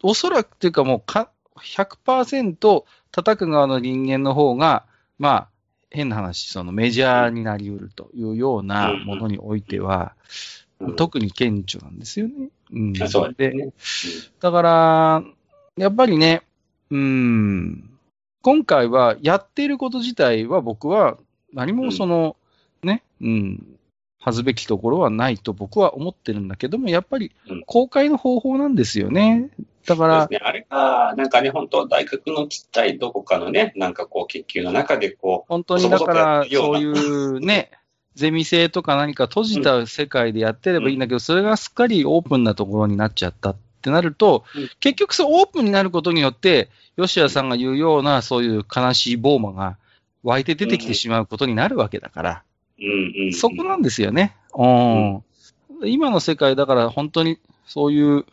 [0.02, 4.84] おそらくっていうかもうか100%叩く側の人間の方が、
[5.18, 5.48] まあ、
[5.90, 10.62] 変な話、そのメジャーになり得るというようなものにおいては、うん
[10.96, 12.48] 特に顕著なんですよね。
[12.72, 14.32] うん、そうですね。
[14.40, 15.22] だから、
[15.76, 16.42] やっぱりね、
[16.90, 17.90] うん、
[18.42, 21.18] 今回はやっていること自体は僕は
[21.52, 22.36] 何もその、
[22.82, 23.78] ね、うん、
[24.24, 27.62] 恥ずべきところはないと僕は思ってるんだけども、やっぱりうん。
[27.66, 29.50] 公開の方法なんですよね。
[29.84, 30.38] だからね。
[30.40, 37.72] あれが、なんかね、本当大学のちっちゃいどこかのね、なんかこう、研究の中でこ本当にだから、そうそいうね、
[38.14, 49.76] ゼミ生とか何か閉じた世界でやってればいいんだけど、それがすっかりオープンなところになっちゃったってなるとうん、結局そうオープンになることによって、吉谷さんが言うようなそういう悲しいボーマが
[50.22, 52.42] 湧いて出てきてしまうことになるわけだから、
[52.78, 53.32] う、うんうん。
[53.32, 54.36] そこなんですよね。
[54.54, 55.22] うん。
[55.84, 58.24] 今の世界だから本当にそういう、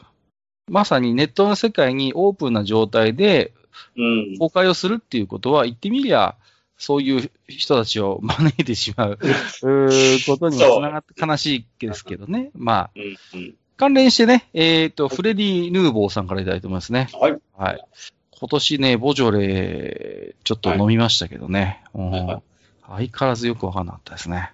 [0.67, 3.53] まさにネットの世界にオープンな状態で
[3.97, 4.01] う
[4.35, 4.37] ん。
[4.37, 6.35] 公開をするっていうことは、言ってみりゃ、
[6.77, 12.51] そういう人たちを招いてしまう うーことにもつながって悲しいですけどね。
[12.55, 13.55] まあ、うんうん。
[13.75, 17.09] 関連してね、えっ、と、フレディ・ヌーボーさんからいただいてますね。
[17.13, 17.37] はい。
[17.57, 17.85] はい。
[18.31, 21.81] 今年ね、ボジョレー、ちょっと飲みましたけどね。
[21.93, 22.41] うんはいはい
[22.89, 24.51] 相変わらずよくわかんなかったですね。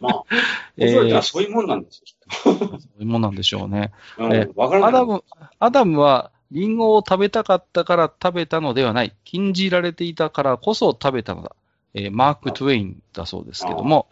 [0.00, 0.22] まあ、
[0.76, 2.04] えーそれはそういうもんなんですよ。
[2.42, 2.54] そう
[3.00, 3.92] いうもんなんでしょうね。
[4.18, 4.88] うんえわからない。
[4.90, 5.24] アダム、
[5.58, 9.14] アダムは、リンゴを食べたかったから食べたのではない。
[9.24, 11.56] 禁じられていたからこそ食べたのだ。
[11.94, 14.08] えーマーク・トゥエインだそうですけども、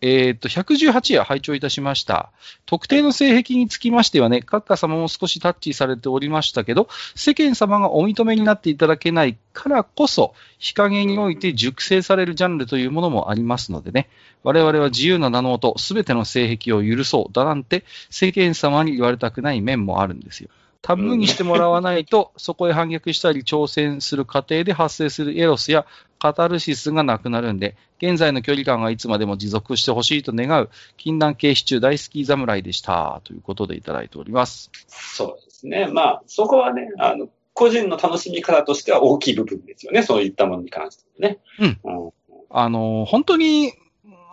[0.00, 2.32] えーっと、118夜拝聴いたしました。
[2.66, 14.08] 特定の性癖につきましてはね、閣下様も少しタッチされておりましたけど、世間様がお認めになっていただけないからこそ、日陰において熟成されるジャンルというものもありますのでね、
[14.42, 20.50] 我々は自由な名のもと、すべての性癖を許そうだなんて、世間様に言われたくない面もあるんですよ。
[20.84, 25.86] タブーにしてもらわないと、そこへ反逆したり挑戦する過程で発生するエロスや
[26.18, 30.68] カタルシスがなくなるんで、現在の距離感がいつまでも持続してほしいと願う、
[30.98, 33.22] 禁断系シチュー大好き侍でした。
[33.24, 34.70] ということでいただいております。
[34.86, 35.88] そうですね。
[35.90, 40.02] まあ、そこはね、あの、個人の楽しみ方としては大きい部分ですよね。
[40.02, 41.38] そういったものに関してはね。
[41.60, 42.12] うん。
[42.50, 43.72] あの、本当に、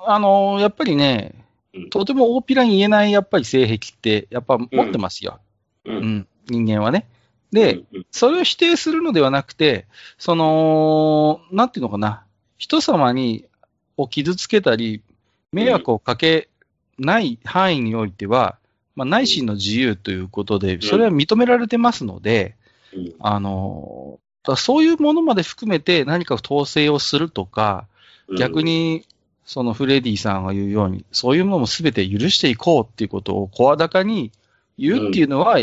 [0.05, 1.41] あの、やっぱりね
[1.73, 5.39] うん、とても大っぴらに言えないやっぱり性癖って、やっぱ持ってますよ。
[5.85, 5.91] う。
[5.91, 7.07] うんん、人間はね。
[7.51, 9.85] で、それを否定するのではなくて、
[10.17, 12.23] その、なんていうのかな、
[12.57, 13.45] 人様に、
[13.97, 15.01] を傷つけたり、
[15.51, 16.49] 迷惑をかけ
[16.97, 18.57] ない範囲においては、
[18.95, 22.55] まあ、内心の自由ということで、それは認められてますので、
[22.93, 23.13] うん。
[23.19, 24.19] あの、
[24.57, 27.87] そういうものまで含めて何か統制をするとか、
[28.37, 29.05] 逆、に、
[29.45, 34.31] そのフレディさんが言うように、そういうものも全て許していこうっていうことを声高に
[34.77, 35.59] 言うっていうのは、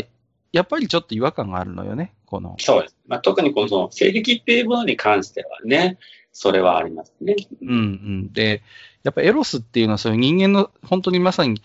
[0.51, 2.55] やっぱりちょっと違和感があるのよね、この。
[2.59, 2.95] そうです。
[3.07, 5.97] まあ、特にこの性癖っていうものに関してはね、
[6.31, 7.35] それはありますね。
[7.61, 8.33] うんうん。
[8.33, 8.63] で、
[9.03, 11.61] やっぱエロスっていうのはそういう人間の本当にまさに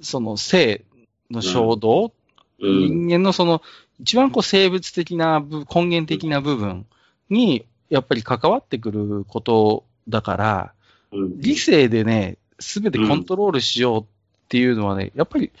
[0.00, 0.84] その性
[1.30, 2.12] の衝動、
[2.60, 3.06] うん。
[3.08, 3.62] 人間のその
[4.00, 6.86] 一番こう生物的な部、根源的な部分
[7.30, 10.72] にやっぱり関わってくることだから、
[11.12, 11.40] うん。
[11.40, 14.04] 理性でね、すべてコントロールしようっ
[14.48, 15.52] ていうのはね、やっぱり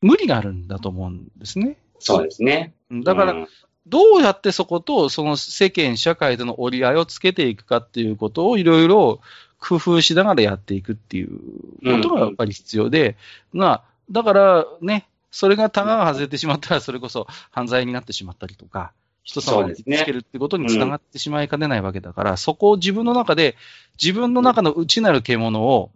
[0.00, 1.78] 無理があるんだと思うんですね。
[2.04, 2.74] そうですね。
[2.90, 3.48] うんだから、うん
[3.86, 9.20] どうやってそこと、その世間、社会との折り合いをつけていくかっていうことをいろいろ
[9.58, 11.40] 工夫しながらやっていくっていう
[11.82, 13.16] ことがやっぱり必要で、
[13.52, 18.92] まあ、だからね、それがタガが外れてしまったら、それこそ犯罪になってしまったりとか、
[19.24, 23.56] 人様につけるってことにつながってしまいかねないわけだから、そこを自分の中で、
[24.00, 25.90] 自分の中の内なる獣を、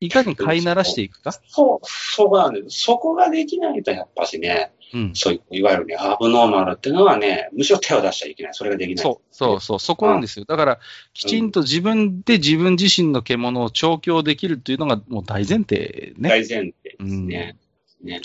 [0.00, 1.32] いかに飼いならしていくか。
[1.32, 2.82] そう、そうなんです。
[2.82, 5.12] そこができないと、やっぱしね、うん。
[5.14, 8.54] そういう、いわゆるね、アブノーマルっていうのはね、むしろ手を出しちゃいけない。
[8.54, 9.02] それができない。
[9.02, 10.44] そう、そう、そう、そこなんですよ。
[10.46, 10.80] だから、
[11.12, 16.28] きちんと自分で自分自身の獣を調教できるっていうのがもう大前提ね。
[16.28, 17.56] 大前提ですね。
[18.02, 18.22] ね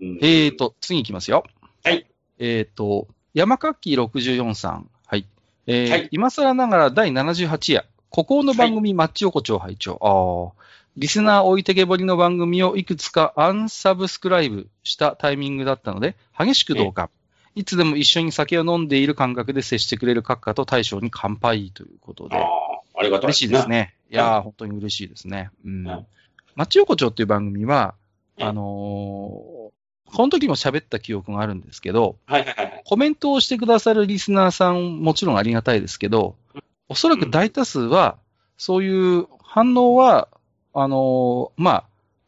[0.00, 1.44] うんえーと、次いきますよ。
[1.84, 2.06] はい。
[2.38, 4.88] えーと、山かっき64さん。
[5.06, 5.26] はい。
[5.66, 9.98] えーはい今更ながら第78夜、孤高の番組、マッチ横丁拝聴。
[10.00, 10.60] ああ。
[11.00, 17.08] リスナー置いてけぼりの番組をいくつかアンサブスクライブしたタイミングだったので、激しく同感。
[17.54, 22.36] いつでも一緒に酒を飲んでいる感覚で接してくれる閣下と大将に乾杯ということで。
[22.36, 22.44] ああ、
[22.98, 23.76] ありがたい嬉しいですね。
[23.76, 23.94] ね。
[24.10, 25.48] いやー、本当に嬉しいですね。
[25.64, 26.06] うんうん。
[26.54, 27.94] マッチ横丁っていう番組は、
[28.38, 29.70] うんあのー
[30.12, 32.82] この時も喋った記憶があるんですけど、はいはいはい。
[32.84, 36.34] コメントをしてくださるリスナーさんもちろんありがたいですけど、
[36.88, 38.18] おそらく大多数は、
[38.58, 40.26] そういう反応は、
[40.74, 41.70] あのーま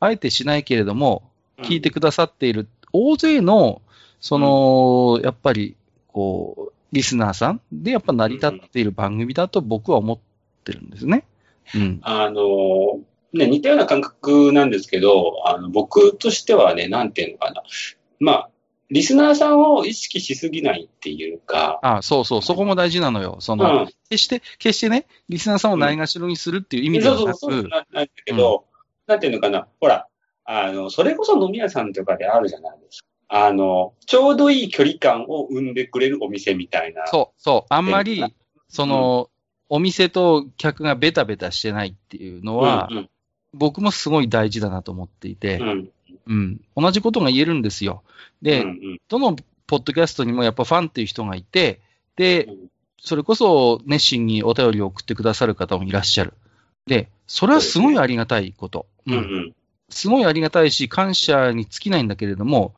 [0.01, 1.23] あ、あえてしないけれども、
[1.59, 3.83] 聞いてくださっている大勢の、
[4.21, 5.77] その、やっぱり、
[6.09, 10.19] こう、リスナーさんでやっぱ成り立っている番組だと僕は思っ
[10.65, 11.25] てるんですね。
[11.75, 12.01] うん。
[12.03, 13.01] あの、
[13.33, 17.63] ね、似たような感覚なんですけど、あの、僕としてはね、なんていうのかな。
[18.21, 18.51] まあ、
[18.93, 23.39] リスナーさんを意識しすぎないっていうか、あそうそう、そこも大事なのよ。
[23.41, 23.59] そうん。
[23.59, 28.67] の、決して、決してね、リスナーさんをないがしろにするっていう意味でそうはなく、そうそうななんだけど、
[29.07, 29.67] なんていうのかな。
[29.81, 30.09] ほら、
[30.45, 33.09] あの、それこそ飲み屋さんとかであるじゃないですか。
[33.29, 37.07] あの、ちょうどいい距離感を生んでくれるお店みたいな。
[37.07, 38.23] そう、そう、あんまうり、
[38.69, 39.31] その、
[39.71, 43.09] お店と客がベタベタしてないっていうのは、うん
[43.55, 45.91] 僕もすごい大事だなと思っていてうん。
[46.27, 46.61] う、ん。
[46.77, 48.03] うん、同じことが言えるんですよ。
[48.41, 51.81] で、うんうんどのポッドキャストにもやっぱファンっていう人がいて、
[52.17, 52.57] でうん、
[52.99, 56.35] それこそ熱心にお便りを送ってくださる方もいらっしゃる。
[56.87, 58.87] で、それはすごいありがたいこと。
[59.07, 59.55] うんうん。
[59.89, 62.75] すごいありがたいし、感謝に尽きないんだけれども、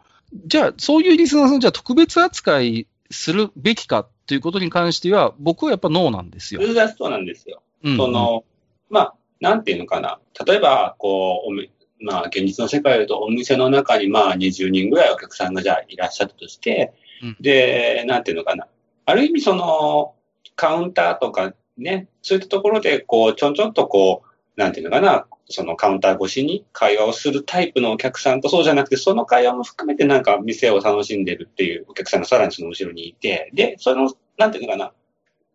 [0.46, 6.60] じゃあ、そういうリスナーさんじゃあ特別扱いするべきかということに関しては、僕はやっぱノーなんですよ。
[6.60, 7.62] それがそうなんですよ。
[7.82, 8.44] うんその、
[8.90, 10.18] まあ、なんていうのかな。
[10.46, 11.52] 例えば、こう、
[12.00, 16.92] まあ、現実の世界だとお店の中にまあ20人ぐらいお客さんがじゃあいらっしゃったとして、
[17.22, 17.36] うん。
[17.40, 18.66] で、なんていうのかな。
[19.06, 20.14] ある意味その、
[20.56, 34.92] カウンターとかね、そういったところで、こう、ちょんちょんとこう、なんていうのかな、そのカウンター越しに会話をするタイプのお客さんとそうじゃなくて、その会話も含めてなんか店を楽しんでるっていうお客さんがさらにその後ろにいて、で、その、なんていうのかな、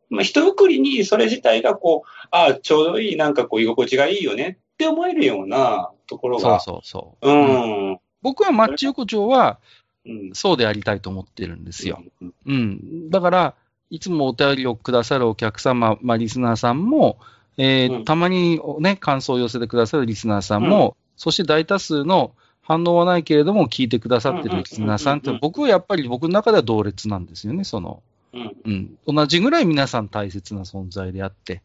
[0.10, 6.60] まあ、一括りにそれ自体がこう、ああ、ちょうどいい、なんかこう、居心地がいいよねって思えるようなところそうが。
[6.62, 7.30] そうそう。
[7.30, 7.90] うん。
[7.90, 8.00] うん。
[8.22, 9.60] 僕はマッチ横丁は
[10.06, 10.32] うん。
[10.34, 12.02] そうでありたいと思ってるんですよ。
[12.22, 12.34] うん。
[12.46, 13.10] うん。
[13.10, 13.56] だから、
[13.90, 17.20] いつもお便りをくださるお客様、まあ、リスナーさんも、
[17.58, 28.02] えーうんたまにね、感想を寄せてくださるリスナーさんも、そして大多数の反応はないけれども、聞いてくださってるリスナーさんって僕はやっぱり僕の中では同列なんですよね、その。
[28.34, 28.56] うん。
[28.64, 28.98] うん。
[29.16, 31.62] 同じぐらい皆さん大切な存在であって。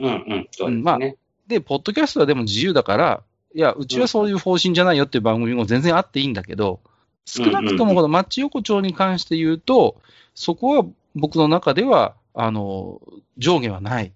[0.00, 0.08] うん。
[0.08, 0.48] うん。
[0.50, 1.16] そうですまあね。
[1.50, 3.22] で、ポッドキャストはでも自由だから、
[3.54, 6.80] いや、うちはそういう方針じゃないよっていう番組も全然あっていいんだけど、
[7.24, 10.00] 少なくともこのマッチ横丁に関して言うと、
[10.34, 10.86] そこは
[11.16, 13.00] 僕の中では、あの、
[13.36, 14.12] 上下はない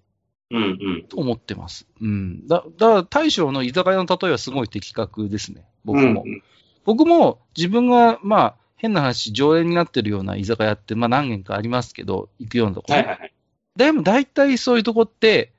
[0.51, 0.63] うん。
[0.63, 0.67] う
[0.99, 1.05] ん。
[1.09, 1.85] と思ってます。
[2.01, 2.47] うん。
[2.47, 5.65] だ、だから大将の居酒屋の例えはすごい的確ですね。
[5.83, 6.23] 僕も。
[6.25, 6.41] うん。
[6.85, 13.33] 僕も自分が、まあ、変な話、常連になってるような居酒屋って、まあ何軒かありますけど、行くようなとこね、はいはいはい。
[13.75, 15.51] でも大体そういうとこって、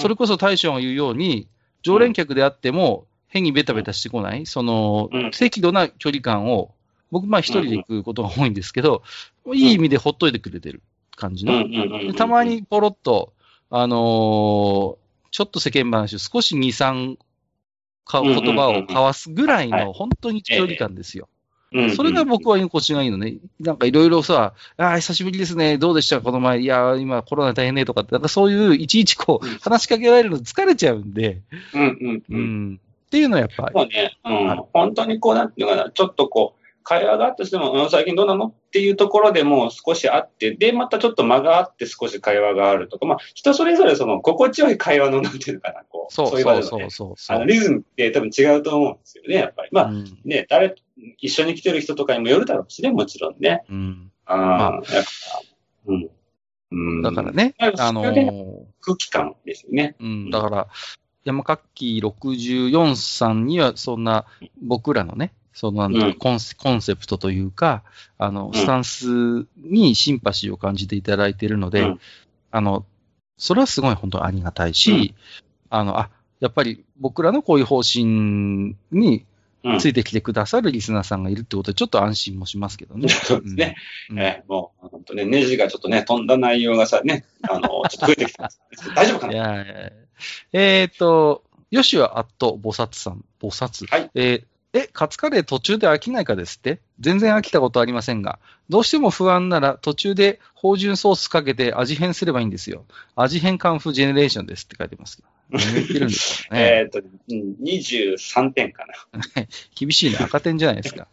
[0.00, 1.48] それこそ大将が言うように、
[1.82, 6.74] 常連客であっても、変にベタベタしてこない、そのうん、適度な距離感を、
[7.10, 9.02] 僕、まあ一人で行くことが多いんですけど、
[9.54, 10.82] いい意味でほっといてくれてる
[11.16, 12.14] 感じの。
[12.14, 13.32] たまにポロッと、
[13.70, 17.18] あのーちょっと世間話を少し2、3
[18.04, 21.28] か言葉を交わすぐらいはの、本当に距離感ですよ。
[21.72, 23.36] うん、それが僕は居心地がいいのね。
[23.60, 25.76] なんかいろいろさ、ああ、久しぶりですね。
[25.76, 26.16] どうでした？
[26.16, 26.60] かこの前。
[26.60, 31.42] いや、今コロナ大変ねとかって、なんかそういういちいちこううん、話しかけられるの疲れちゃうんで、
[31.74, 32.70] うんうんううん。
[32.72, 32.80] ん。
[33.06, 33.74] っていうのはやっぱり。
[33.74, 34.64] もうね、うん。
[34.72, 38.46] 本当にこう、なんていうのかな、ちょっとこう、会話があったとしても、うん、最近どうなの？
[38.46, 49.68] っていうところでもう少しあって、で、またちょっと間があって少し会話があるとか、まあ、人それぞれその、心地よい会話の、なんていうのかな、こう、そういう場そうでのねリズムって多分違うと思うんですよね、やっぱり。
[49.72, 50.74] まあ、うんね、誰、
[51.18, 53.64] 一緒に来てる人とかにもよるだろうしね、もちろんね。
[53.70, 54.12] うん。
[54.26, 55.08] ああ、まやっぱ、
[55.86, 56.10] うん。
[56.70, 57.02] うん。
[57.02, 59.96] だからね、まああのー空気感ですよね。
[60.00, 60.68] うん、だから、
[61.24, 64.26] 山活記64さんには、そんな、
[64.62, 67.82] 僕らのね、そのなんだろううんコンセ、コンセプトというか、
[68.16, 72.00] あの、んスタンスにシンパシーを感じていただいているので、うん
[72.50, 72.86] あの、
[73.36, 75.14] それはすごい本当にありがたいし、
[75.68, 79.26] あの、あ、やっぱり僕らのこういう方針にうん。
[79.78, 83.08] ついてきてくださるリスナーさんがいるってことで、ちょっと安心もしますけどね。
[83.10, 83.76] そうですね。
[84.10, 84.18] うん。
[84.20, 88.60] えーもう、本当ね、ネジがちょっとね、飛んだ内容がさ、ね、あの、ちょっと増えてきてます。
[88.94, 89.90] 大丈夫かいなやいやいや
[90.52, 93.86] えっ、と、よしはあっと、菩薩さん、菩薩。
[93.90, 94.44] はいえー
[94.74, 96.80] え、カツカレー途中で飽きないかですって？
[97.00, 98.38] 全然飽きたことありませんが、
[98.68, 102.84] どうしても不安なら途中で芳醇ソースかけて味変すればいいんですよ。
[103.16, 105.28] 味変カンフージェネレーションですって書いてますけど。
[105.50, 106.60] 何言ってるんですかね。
[106.60, 109.22] えっと、うん23点かな。
[109.74, 110.18] 厳しいね。
[110.20, 111.08] 赤点じゃないですか。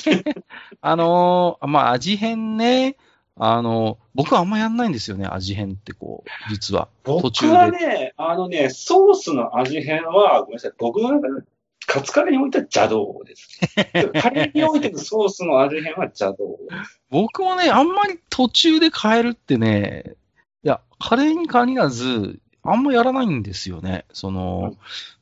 [0.80, 2.96] あのーまあ、味変ね。
[3.36, 6.88] あの僕はあんまやんないんですよね、味変ってこう、実は。
[7.02, 7.46] 途僕。
[7.46, 11.42] はね、あのね、ソースの味変は、ごめんなさい、僕の中で、
[11.86, 13.60] カツカレーにおいては邪道です。
[14.22, 17.00] カレーにおいてのソースの味変は邪道です。
[17.10, 20.14] 僕もね、あんまり途中で変えるってね、
[20.62, 24.04] いや、カレーに限らず、あんまやらないんですよね。
[24.12, 24.78] その、うん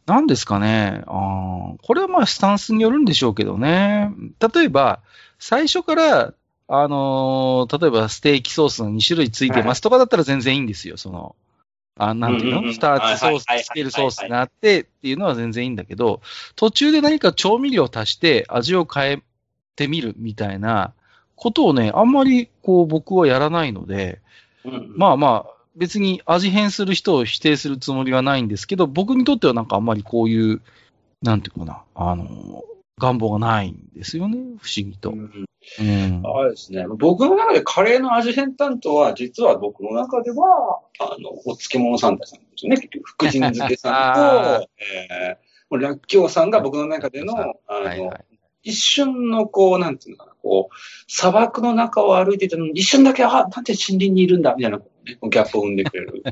[0.06, 1.02] なんですかね。
[1.06, 4.10] あーこれはまあスタンスによるんでしょうけどね。
[4.54, 5.00] 例えば、
[5.38, 6.34] 最初から、
[6.68, 10.96] あのー例えばステーキソースの2種類ついてますとかだったら全然いいんですよ。
[10.96, 11.36] その、
[11.96, 16.20] あなんていううんうんうんの二つソース、つけるソースがあってっていうのは全然いいんだけど、
[16.56, 19.22] 途中で何か調味料を足して味を変え
[19.76, 20.94] てみるみたいな
[21.36, 24.20] ことをね、あんまりこう僕はやらないので、
[24.64, 30.60] うんまあまあ、別に味変する人を否定するつもりはないんですけど、僕にとってはなんかあんまりこういう、
[31.22, 32.62] なんていうかな、あの、
[32.98, 35.10] 願望がないんですよね、不思議と。
[35.10, 35.46] うん
[35.78, 36.22] うん。
[36.24, 36.84] あれですね。
[36.88, 42.76] 僕の中でカレーの味変担当は、実は僕の中では、あの、お漬物サンタさんですよね。
[42.82, 44.68] 結局、福神漬けさんあと、
[45.10, 48.24] えー、らっきょうさんが僕の中での、あの、はいはい。
[48.62, 50.74] 一瞬のこう、なんていうのかな、こう、
[51.08, 56.22] 砂漠の中を歩いてて一瞬だけ、あ、なんで森林にいるんだ、みたいな、ね、ギャップを生んでくれる。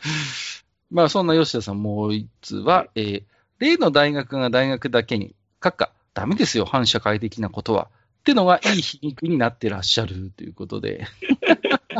[0.90, 3.22] まあそんな吉田さんもう一つは、えー
[3.58, 7.88] 例の大学が大学だけに、閣下、ダメですよ、反社会的なことは。
[8.20, 11.06] ってのがいい皮肉になってらっしゃるということで。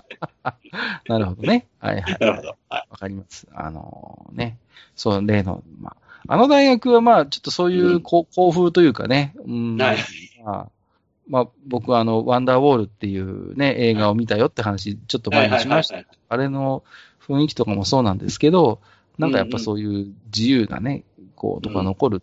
[1.07, 1.67] なるほどね。
[1.79, 2.17] はいはい。
[2.19, 2.57] なるほど。
[2.69, 2.87] はい。
[2.91, 3.47] わかります。
[3.53, 4.59] あのね、
[4.97, 9.99] そう、例の、まあ、あの大学はまあ、ちょっとそういうこう校風というかね、うん、はい。
[10.45, 10.69] まあ、
[11.29, 15.97] まあ、僕はあの、ワンダーウォールっていうね、映画を見たよって話、ちょっと前にしました。
[15.97, 16.83] はいあれの
[17.27, 18.81] 雰囲気とかもそうなんですけど、
[19.19, 21.05] なんかやっぱそういう自由なね、
[21.37, 22.23] こう、とか残る。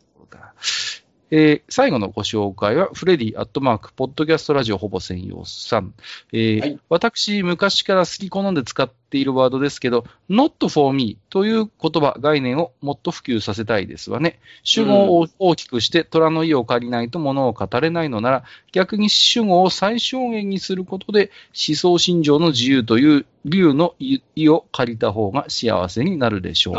[1.32, 5.94] えー最後のご紹介は、フレディアットマーク、ポッドキャストラジオほぼ専用さん。
[6.34, 11.72] えーはい私、昔から好き好んで使っているワードですけど、not for me という言
[12.02, 14.40] 葉、概念をもっと普及させたいですわね。
[14.64, 23.96] 主語を大きくして虎の意を借りないと物を語れないのなら、逆に主語を最小限にすることで、思想信条の自由という竜の
[24.36, 26.74] 意を借りた方が幸せになるでしょう。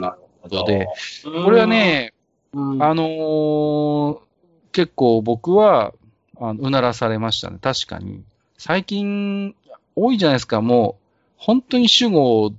[0.00, 0.64] なるほど。
[1.44, 2.14] これは、ね、
[2.52, 4.18] うんあのー
[4.72, 5.92] 結構僕は、
[6.40, 7.58] あのうならされましたね。
[7.60, 8.22] 確かに。
[8.56, 9.56] 最近、
[9.96, 10.60] 多いじゃないですか。
[10.60, 11.04] もう、
[11.36, 12.52] 本当に主語を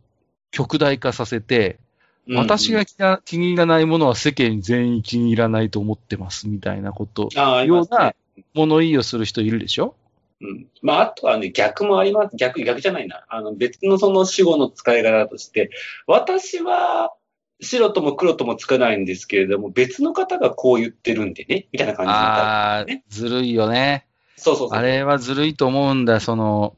[0.52, 1.80] 極大化させて、
[2.28, 2.86] うん私が
[3.24, 8.14] 気に入らないものは世間全員気に入らないと思ってます、みたいなこと、ああ、ようなな、
[8.54, 9.96] 物言いをする人いるでしょ？
[10.42, 10.68] うん。
[10.82, 12.36] まあ、あとはね、逆もあります。
[12.36, 13.24] 逆、逆じゃないな。
[13.30, 15.72] あの、別のその死語の使い方として、
[16.08, 17.14] 私は
[17.62, 24.08] 白とも黒ともつかないんですけれども、別の方がこう言ってるんでね、みたいな感じになああね、ずるいよね。
[24.36, 24.78] そうそうそう。
[24.78, 26.20] あれはずるいと思うんだ。
[26.20, 26.76] その、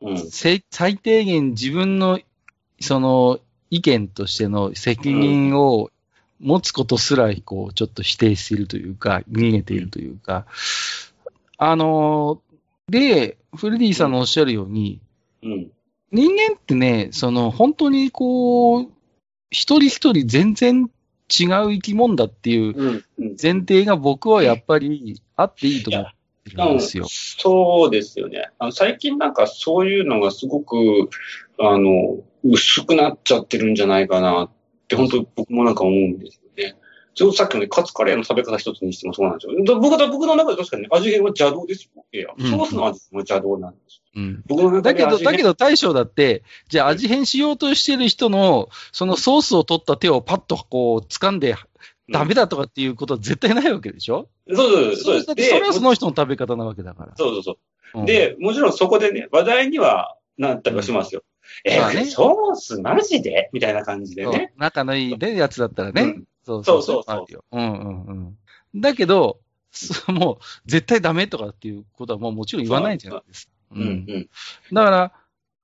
[0.00, 0.30] うん。
[0.30, 2.20] せ最低限自分の、
[2.80, 5.90] その、意見としての責任を
[6.40, 10.46] 持つことすら、こう、ちょっと否定しているというか、逃げているというか、
[11.58, 12.40] あの、
[12.88, 15.00] で、フレディさんのおっしゃるように、
[15.42, 15.70] うん。
[16.12, 18.88] 人間ってね、その、本当にこう、
[19.50, 20.90] 一人一人全然
[21.30, 23.04] 違う生き物だっていう。
[23.40, 26.04] 前提が僕はやっぱりあっていいと思っ
[26.44, 27.06] てるんですよ。
[27.08, 28.50] そうですよね。
[28.58, 30.76] あの最近なんかそういうのがすごく、
[31.58, 34.50] あの、薄くなっちゃってるんじゃないかなっ
[34.88, 36.39] て、本当僕もなんか思うんです。
[37.20, 39.62] ちょっとさっきのね、カツカレーの食べ方一つにしてもそうなんですよ。
[39.62, 42.34] だ僕だ僕の中で確かにね、味変は邪道ですよ。
[42.38, 44.00] ソースの味も邪道なんです。
[44.16, 44.42] うん。
[44.46, 51.56] 僕の中だけど、だけど大将だって、じゃあ味変しようとしてる人の、そのソースを取った手をパッとこう掴んで、
[52.10, 54.30] ダメだとかっていうことは絶対ないわけでしょ？
[54.50, 55.26] そうです、そうです。
[55.26, 57.12] だってそれはその人の食べ方なわけだから。
[57.18, 57.58] そうそうそ
[57.96, 58.00] う。
[58.00, 61.22] うん、で、もちろんそこでね、話題にはなったりはしますよ。
[61.64, 63.50] えまあねソースマジで？
[63.52, 64.54] みたいな感じでそうね。
[64.56, 66.20] 仲のいいね、やつだったらね。
[66.46, 68.04] うんそうそうそうあるようんうん
[68.74, 68.80] うん。
[68.80, 69.38] だけど、
[69.72, 73.52] そもう、絶対ダメとかっていうことはもうもちろん言わないじゃないですか。
[73.72, 74.28] うん、うん。
[74.72, 75.12] だから、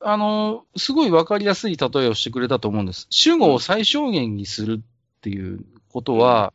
[0.01, 3.07] あの、すごいわかりやすい例えをしてくれたと思うんです。
[3.11, 6.53] 主語を最小限にするっていうことは、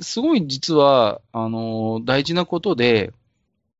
[0.00, 3.12] すごい実は、あの、大事なことで、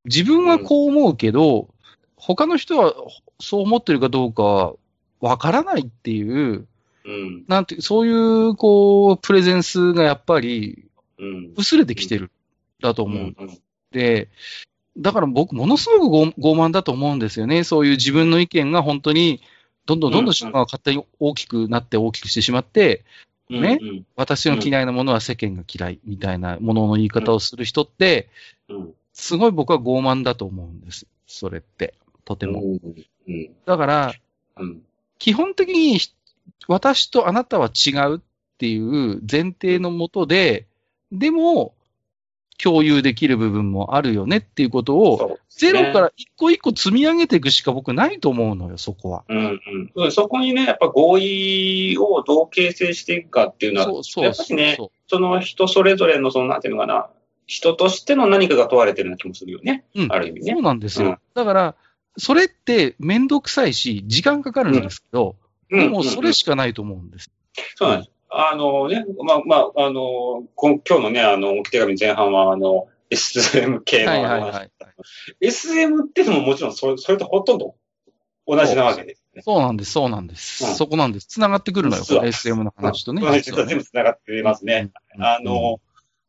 [0.04, 1.68] 自分はこう思うけど、
[2.16, 2.94] 他の人は
[3.40, 4.74] そう思ってるかどうかは
[5.20, 6.66] わからないっていう、
[7.04, 7.44] うん。
[7.48, 8.12] なんて、そうい
[8.50, 10.84] う、こう、プレゼンスがやっぱり
[11.18, 11.52] うん。
[11.56, 12.30] 薄れてきてる、
[12.80, 13.36] だとう思うんん。
[13.92, 14.28] で、
[14.98, 17.64] だから僕、ものすごくご傲慢だと思うんですよね。
[17.64, 19.40] そういう自分の意見が本当に、
[19.86, 23.04] どんどんどんどん人が勝手に大きくなって大きくしてしまって、
[23.50, 28.28] ねうん私の嫌いなものは世間が嫌いみたいなものの言い方をする人って、
[28.68, 28.94] うん。
[29.12, 31.06] すごい僕は傲慢だと思うんです。
[31.26, 31.94] それって。
[32.24, 32.62] とても。
[32.62, 32.80] うん。
[33.28, 33.50] うん。
[33.66, 34.14] だから、
[34.56, 34.82] うん。
[35.18, 36.12] 基本的にひ
[36.68, 38.20] 私とあなたは違うっ
[38.58, 40.66] ていう前提のもとで、
[41.10, 41.74] でも、
[42.62, 49.24] 共有できる部分もあるよねっていうことを、ゼねロから一個一個積み上げていくしか僕ないと思うのよ、そこは。
[49.28, 49.60] うん
[49.96, 50.12] うん。
[50.12, 57.08] そこにね、やっぱ合意をどう形成していくかっていうのは、そうそうやっぱりね、そその人それぞれの、その、なんていうのかな、
[57.46, 59.84] 人としての何かが問われてるような気もするよね。
[59.96, 60.02] う。
[60.02, 60.62] うんある意味ねそう。
[60.62, 61.08] なんですよ。
[61.08, 61.74] うんだから、
[62.16, 65.34] それってめんどくさいし、時間かかるんですけど、
[65.72, 67.30] でもそれしかないと思うんです。
[67.76, 68.10] そうなんです。
[68.34, 74.70] あのね、まあ、まあ、あの、こ今日のね、あの、置き手紙前半は、あの、SM 系のはい話、はいはい。
[75.40, 77.74] SM ってのももちろんそれ、それとほとんど
[78.46, 79.42] 同じなわけですね。
[79.42, 80.64] そうなんです、そうなんです。
[80.64, 81.26] うんそこなんです。
[81.26, 83.22] 繋がってくるのよ、SM の話とね。
[83.22, 84.90] うん実は全部繋がってますね。
[85.16, 85.24] うん。
[85.24, 85.80] あの、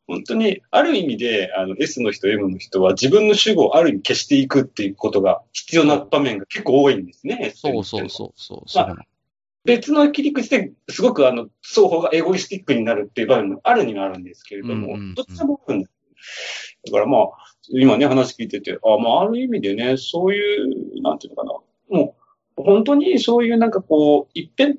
[0.06, 7.52] 本当に、ある意味で、あの、S の人、M の人は自分の主語をある意味消していくっていうことが必要な場面が結構多いんですね。
[7.56, 8.68] そうそうそうそう。
[8.68, 9.02] そうなの
[9.64, 15.92] 別の切り口ですごくあの、双方がエゴイスティックになるっていう場面もあるにはあるんですけれども、うんうんうんどっちもあるんです。
[16.86, 17.30] だからまあ、
[17.70, 21.44] 今ね、話聞いてて、あまあ、ある意味でね、そういう、なんていうのか
[21.90, 22.16] な、も
[22.58, 24.78] う、本当にそういうなんかこう、一遍、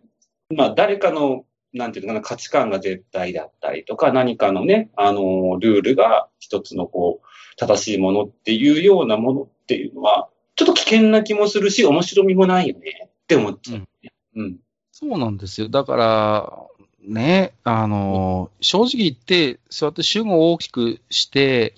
[0.56, 13.88] まあ、誰かの、なんていうのかな、価値観が絶対だったりとか、何かのね、あの、ルールが一つのこう、正しいものっていうようなものっていうのは、ちょっと危険な気もするし、面白みもないよねって思っちゃう、ね。
[14.36, 14.58] うん。
[14.98, 15.68] そうなんですよ。
[15.68, 16.64] だから、
[17.06, 21.76] ね、あの、正直言って、そうやって主語を大きくして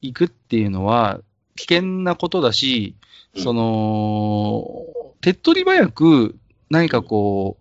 [0.00, 1.20] いくっていうのは、
[1.56, 2.96] 危険なことだし、
[3.34, 4.86] うんその、
[5.20, 6.38] 手っ取り早く
[6.70, 7.58] 何かこ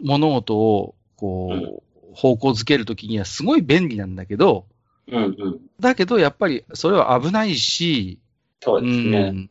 [0.00, 4.66] う、物事を、こう方向づけるときにはすごい便利なんだけど、
[5.06, 5.60] うんうん。
[5.78, 8.18] だけどやっぱりそれは危ないし、
[8.60, 9.48] そううですね。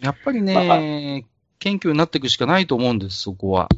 [0.00, 1.24] やっぱりまね、
[1.58, 3.68] 謙虚になっていくしかないと思うんです、そこは。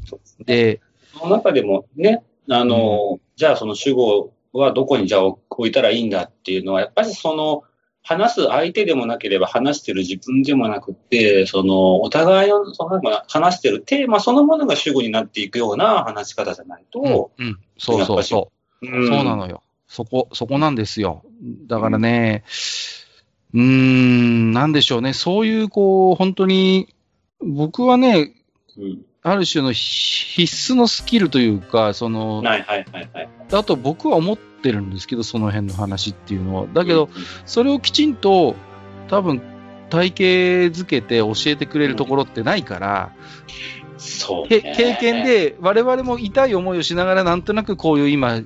[0.45, 0.81] で
[1.13, 7.65] その中でもね、あの、じゃあその主語はどこにじゃあ置いたらいいんだっていうのは、やっぱりその、
[8.03, 18.51] 話す相手でもなければ話してる自分でもなくて、その、お互いの、その、まあ話してるテーマそのものが主語になっていくような話し方じゃないと、うん、うんそうそうそ
[18.83, 18.87] う。
[18.87, 19.63] うんそうなのよ。
[19.87, 21.23] そこ、そこなんですよ。
[21.67, 22.45] だからね、
[23.53, 25.13] うーん、なんでしょうね。
[25.13, 26.89] そういう、こう、本当に、
[27.41, 28.33] 僕はね、
[28.79, 29.05] うん。
[29.23, 33.29] ある種の必須のスキルというか、その、はいはいはいはい。
[33.49, 36.67] だと僕は思ってるんですけど、その辺の話っていうのは。
[36.73, 37.11] だけど、
[37.45, 38.57] それをきちんと、
[39.09, 39.43] 多分、
[39.91, 43.13] 体系づけて教えてくれるところってないから、
[43.99, 44.75] そう、けね。
[44.77, 48.41] 経験で我々も痛い思いをしながらなんとなくこういう今、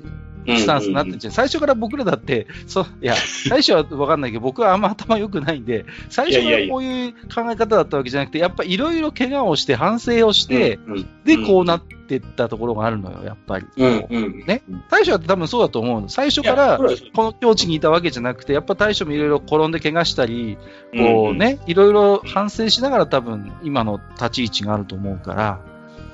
[0.47, 1.32] スタンスになってるじゃん。
[1.32, 3.14] 最初から僕らだって、そう、いや、
[3.49, 13.66] 最初はわかんないけど、僕はあんま頭良くないんで、最初からこういう考え方だったわけじゃなくて、やっぱいろいろ怪我をして、反省をして、うん、うんで、こうなってったところがあるのよ、やっぱり。
[13.76, 14.45] うんうん。
[14.47, 16.09] ね最初は多分そうだと思うの。
[16.09, 20.59] 最初からこの境地にいたわけじゃなくて、やっぱ大将もいろいろ転んで怪我したり、
[20.92, 25.61] こうね、いろいろ反省しながら多分、今の立ち位置があると思うから、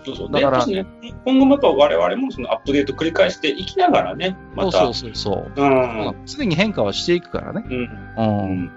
[0.04, 0.30] そうそう。
[0.30, 0.86] だからら、ね、
[1.24, 4.72] 今後もやっぱ我々もそのアップデート繰り返していきながらね、また。
[4.72, 5.62] そうそうそうそう。
[5.62, 6.14] うん。
[6.26, 7.64] 常に変化はしていくからね。
[7.66, 7.76] うん。
[7.76, 7.90] う。
[8.16, 8.70] うんん。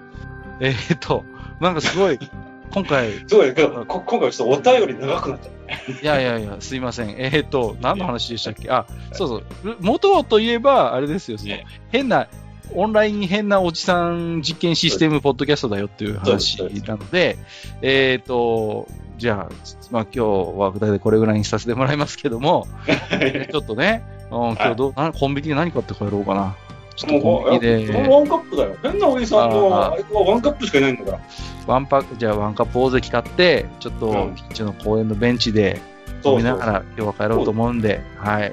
[0.60, 1.24] えーっと、
[1.60, 2.18] なんかすごい、
[2.72, 5.52] 今回、いすごい、今回ちょっとお便り長くなっちゃっ
[6.00, 6.06] た。
[6.06, 7.10] やいやいや、すいません。
[7.10, 8.70] えーっと、何の話でしたっけ？
[8.70, 9.36] あ、そうそ
[9.70, 9.76] う。
[9.80, 12.26] 元といえば、あれですよ、そのね変な、
[12.74, 17.36] オンライン変なおじさん実験システムポッドキャストだよっていう話なので、
[17.82, 18.88] えーっと、
[19.24, 19.54] じゃあ、
[19.90, 22.68] まあ今日は大体これぐらいにさせてもらいますけども、
[23.50, 26.54] ちょっとね、うん今日どう、なコンビニで何買って帰ろうかな。
[26.94, 28.76] ちょっとコンビニで、ワンカップだよ。
[28.82, 31.20] 変なおじさんのあーあれはワンカップしかいないんだから。
[31.66, 35.80] ワンパック、じゃあワンカップ大関買って、ちょっとうん近所の公園のベンチで
[36.22, 38.52] 飲みながら今日は帰ろうと思うんで、はい。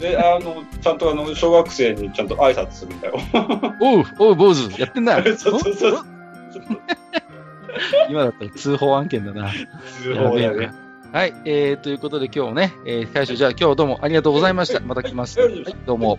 [0.00, 3.14] で、あの、ちゃんとあの、小学生にちゃんと挨拶するんだよ。
[3.80, 5.20] おう、おう、坊主、やってんな。
[5.36, 6.04] そうそうそうお
[8.08, 9.50] 今だったら通報案件だな。
[10.02, 10.72] 通報だよね。
[11.12, 14.80] はい、えー、ということで今日もね、えー、大将じゃあ今日はどうもありがとうございました。
[14.80, 15.38] また来ます。
[15.38, 16.18] ははいい、どうも。